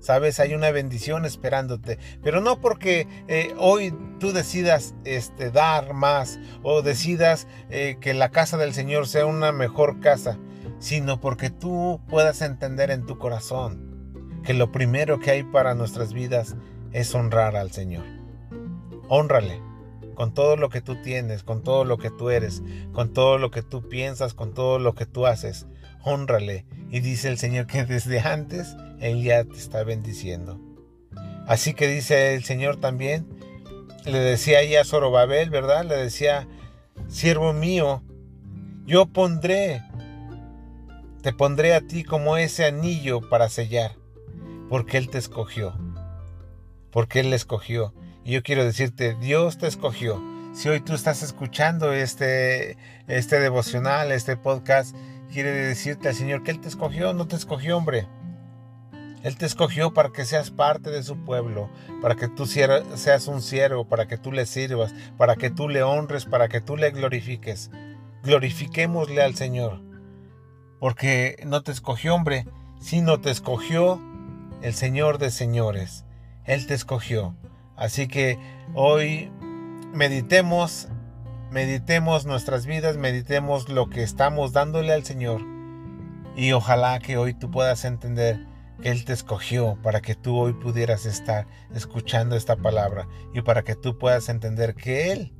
Sabes, 0.00 0.38
hay 0.38 0.54
una 0.54 0.70
bendición 0.70 1.24
esperándote, 1.24 1.98
pero 2.22 2.42
no 2.42 2.60
porque 2.60 3.08
eh, 3.26 3.54
hoy 3.56 3.92
tú 4.20 4.32
decidas 4.32 4.94
este, 5.04 5.50
dar 5.50 5.94
más 5.94 6.38
o 6.62 6.82
decidas 6.82 7.48
eh, 7.70 7.96
que 8.00 8.12
la 8.12 8.28
casa 8.28 8.58
del 8.58 8.74
Señor 8.74 9.08
sea 9.08 9.24
una 9.24 9.50
mejor 9.50 10.00
casa, 10.00 10.38
sino 10.78 11.20
porque 11.20 11.48
tú 11.48 12.00
puedas 12.08 12.42
entender 12.42 12.90
en 12.90 13.06
tu 13.06 13.18
corazón 13.18 14.40
que 14.44 14.52
lo 14.52 14.70
primero 14.70 15.18
que 15.18 15.30
hay 15.30 15.42
para 15.42 15.74
nuestras 15.74 16.12
vidas 16.12 16.54
es 16.92 17.14
honrar 17.14 17.56
al 17.56 17.72
Señor. 17.72 18.04
Honrale, 19.08 19.67
con 20.18 20.34
todo 20.34 20.56
lo 20.56 20.68
que 20.68 20.80
tú 20.80 20.96
tienes, 21.00 21.44
con 21.44 21.62
todo 21.62 21.84
lo 21.84 21.96
que 21.96 22.10
tú 22.10 22.30
eres, 22.30 22.60
con 22.92 23.12
todo 23.12 23.38
lo 23.38 23.52
que 23.52 23.62
tú 23.62 23.88
piensas, 23.88 24.34
con 24.34 24.52
todo 24.52 24.80
lo 24.80 24.96
que 24.96 25.06
tú 25.06 25.26
haces. 25.26 25.66
Honrale. 26.02 26.66
Y 26.90 26.98
dice 26.98 27.28
el 27.28 27.38
Señor 27.38 27.68
que 27.68 27.84
desde 27.84 28.18
antes 28.18 28.74
Él 28.98 29.22
ya 29.22 29.44
te 29.44 29.56
está 29.56 29.84
bendiciendo. 29.84 30.60
Así 31.46 31.72
que 31.72 31.86
dice 31.86 32.34
el 32.34 32.42
Señor 32.42 32.78
también, 32.78 33.28
le 34.06 34.18
decía 34.18 34.58
ahí 34.58 34.74
a 34.74 34.84
Zorobabel, 34.84 35.50
¿verdad? 35.50 35.84
Le 35.84 35.94
decía, 35.94 36.48
siervo 37.06 37.52
mío, 37.52 38.02
yo 38.86 39.06
pondré, 39.06 39.84
te 41.22 41.32
pondré 41.32 41.74
a 41.74 41.80
ti 41.80 42.02
como 42.02 42.36
ese 42.36 42.64
anillo 42.64 43.20
para 43.28 43.48
sellar, 43.48 43.92
porque 44.68 44.98
Él 44.98 45.10
te 45.10 45.18
escogió, 45.18 45.74
porque 46.90 47.20
Él 47.20 47.30
le 47.30 47.36
escogió. 47.36 47.94
Yo 48.28 48.42
quiero 48.42 48.62
decirte, 48.62 49.14
Dios 49.14 49.56
te 49.56 49.66
escogió. 49.66 50.22
Si 50.52 50.68
hoy 50.68 50.80
tú 50.80 50.92
estás 50.92 51.22
escuchando 51.22 51.94
este, 51.94 52.76
este 53.06 53.40
devocional, 53.40 54.12
este 54.12 54.36
podcast, 54.36 54.94
quiere 55.32 55.50
decirte 55.50 56.08
al 56.08 56.14
Señor 56.14 56.42
que 56.42 56.50
Él 56.50 56.60
te 56.60 56.68
escogió, 56.68 57.14
no 57.14 57.26
te 57.26 57.36
escogió, 57.36 57.78
hombre. 57.78 58.06
Él 59.22 59.38
te 59.38 59.46
escogió 59.46 59.94
para 59.94 60.10
que 60.10 60.26
seas 60.26 60.50
parte 60.50 60.90
de 60.90 61.02
su 61.02 61.16
pueblo, 61.24 61.70
para 62.02 62.16
que 62.16 62.28
tú 62.28 62.44
seas 62.44 63.28
un 63.28 63.40
siervo, 63.40 63.88
para 63.88 64.06
que 64.08 64.18
tú 64.18 64.30
le 64.30 64.44
sirvas, 64.44 64.94
para 65.16 65.36
que 65.36 65.48
tú 65.48 65.70
le 65.70 65.82
honres, 65.82 66.26
para 66.26 66.48
que 66.48 66.60
tú 66.60 66.76
le 66.76 66.90
glorifiques. 66.90 67.70
Glorifiquémosle 68.24 69.22
al 69.22 69.36
Señor, 69.36 69.80
porque 70.80 71.42
no 71.46 71.62
te 71.62 71.72
escogió 71.72 72.14
hombre, 72.14 72.44
sino 72.78 73.22
te 73.22 73.30
escogió 73.30 73.98
el 74.60 74.74
Señor 74.74 75.16
de 75.16 75.30
señores. 75.30 76.04
Él 76.44 76.66
te 76.66 76.74
escogió. 76.74 77.34
Así 77.78 78.08
que 78.08 78.38
hoy 78.74 79.30
meditemos, 79.94 80.88
meditemos 81.52 82.26
nuestras 82.26 82.66
vidas, 82.66 82.96
meditemos 82.96 83.68
lo 83.68 83.88
que 83.88 84.02
estamos 84.02 84.52
dándole 84.52 84.92
al 84.92 85.04
Señor. 85.04 85.42
Y 86.36 86.52
ojalá 86.52 86.98
que 86.98 87.16
hoy 87.16 87.34
tú 87.34 87.52
puedas 87.52 87.84
entender 87.84 88.44
que 88.82 88.90
Él 88.90 89.04
te 89.04 89.12
escogió 89.12 89.78
para 89.80 90.00
que 90.00 90.16
tú 90.16 90.36
hoy 90.36 90.54
pudieras 90.54 91.06
estar 91.06 91.46
escuchando 91.72 92.34
esta 92.34 92.56
palabra 92.56 93.06
y 93.32 93.42
para 93.42 93.62
que 93.62 93.76
tú 93.76 93.96
puedas 93.96 94.28
entender 94.28 94.74
que 94.74 95.12
Él 95.12 95.32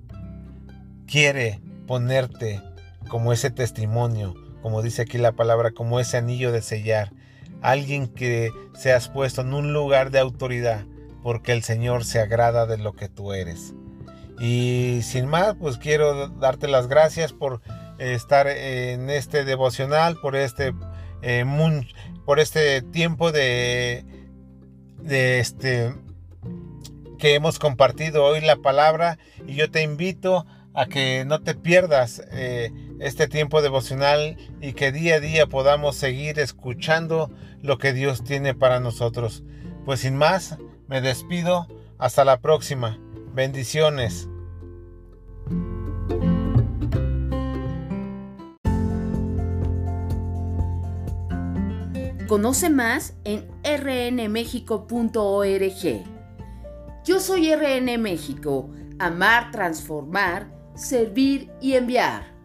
quiere 1.09 1.61
ponerte 1.89 2.63
como 3.09 3.33
ese 3.33 3.51
testimonio, 3.51 4.35
como 4.63 4.81
dice 4.83 5.03
aquí 5.03 5.19
la 5.19 5.33
palabra, 5.33 5.73
como 5.73 5.99
ese 5.99 6.17
anillo 6.19 6.53
de 6.53 6.63
sellar, 6.63 7.13
alguien 7.63 8.07
que 8.07 8.53
seas 8.75 9.09
puesto 9.09 9.41
en 9.41 9.55
un 9.55 9.73
lugar 9.73 10.13
de 10.13 10.21
autoridad 10.21 10.85
porque 11.29 11.53
el 11.53 11.63
Señor 11.63 12.07
se 12.07 12.21
agrada 12.21 12.65
de 12.65 12.79
lo 12.79 12.95
que 12.95 13.11
tú 13.11 13.35
eres. 13.35 13.75
Y 14.41 15.01
sin 15.03 15.27
más, 15.27 15.57
pues 15.61 15.77
quiero 15.77 16.29
darte 16.29 16.69
las 16.69 16.87
gracias 16.87 17.35
por 17.35 17.61
estar 17.99 18.47
en 18.47 19.11
este 19.11 19.45
devocional, 19.45 20.17
por 20.23 20.37
este, 20.37 20.73
eh, 21.21 21.45
por 22.25 22.41
este 22.41 22.81
tiempo 22.81 23.31
de, 23.31 24.07
de 25.03 25.41
este 25.41 25.93
que 27.19 27.35
hemos 27.35 27.59
compartido 27.59 28.25
hoy 28.25 28.41
la 28.41 28.57
palabra 28.57 29.19
y 29.47 29.55
yo 29.55 29.71
te 29.71 29.83
invito 29.83 30.47
a 30.73 30.87
que 30.87 31.27
no 31.27 31.43
te 31.43 31.55
pierdas 31.55 32.23
eh, 32.33 32.73
este 33.01 33.29
tiempo 33.29 33.61
devocional 33.61 34.39
y 34.63 34.73
que 34.73 34.93
día 34.93 35.17
a 35.17 35.21
día 35.21 35.47
podamos 35.47 35.95
seguir 35.95 36.39
escuchando 36.39 37.31
lo 37.61 37.77
que 37.77 37.93
Dios 37.93 38.25
tiene 38.25 38.55
para 38.55 38.81
nosotros. 38.81 39.45
Pues 39.85 40.01
sin 40.01 40.17
más, 40.17 40.57
me 40.89 41.01
despido. 41.01 41.67
Hasta 41.99 42.25
la 42.25 42.41
próxima. 42.41 42.99
Bendiciones. 43.35 44.29
Conoce 52.27 52.69
más 52.69 53.15
en 53.25 53.49
rnmexico.org. 53.65 54.85
Yo 57.05 57.21
soy 57.21 57.55
RN 57.55 57.99
México. 57.99 58.69
Amar, 58.99 59.51
transformar, 59.51 60.53
servir 60.75 61.51
y 61.61 61.75
enviar. 61.75 62.38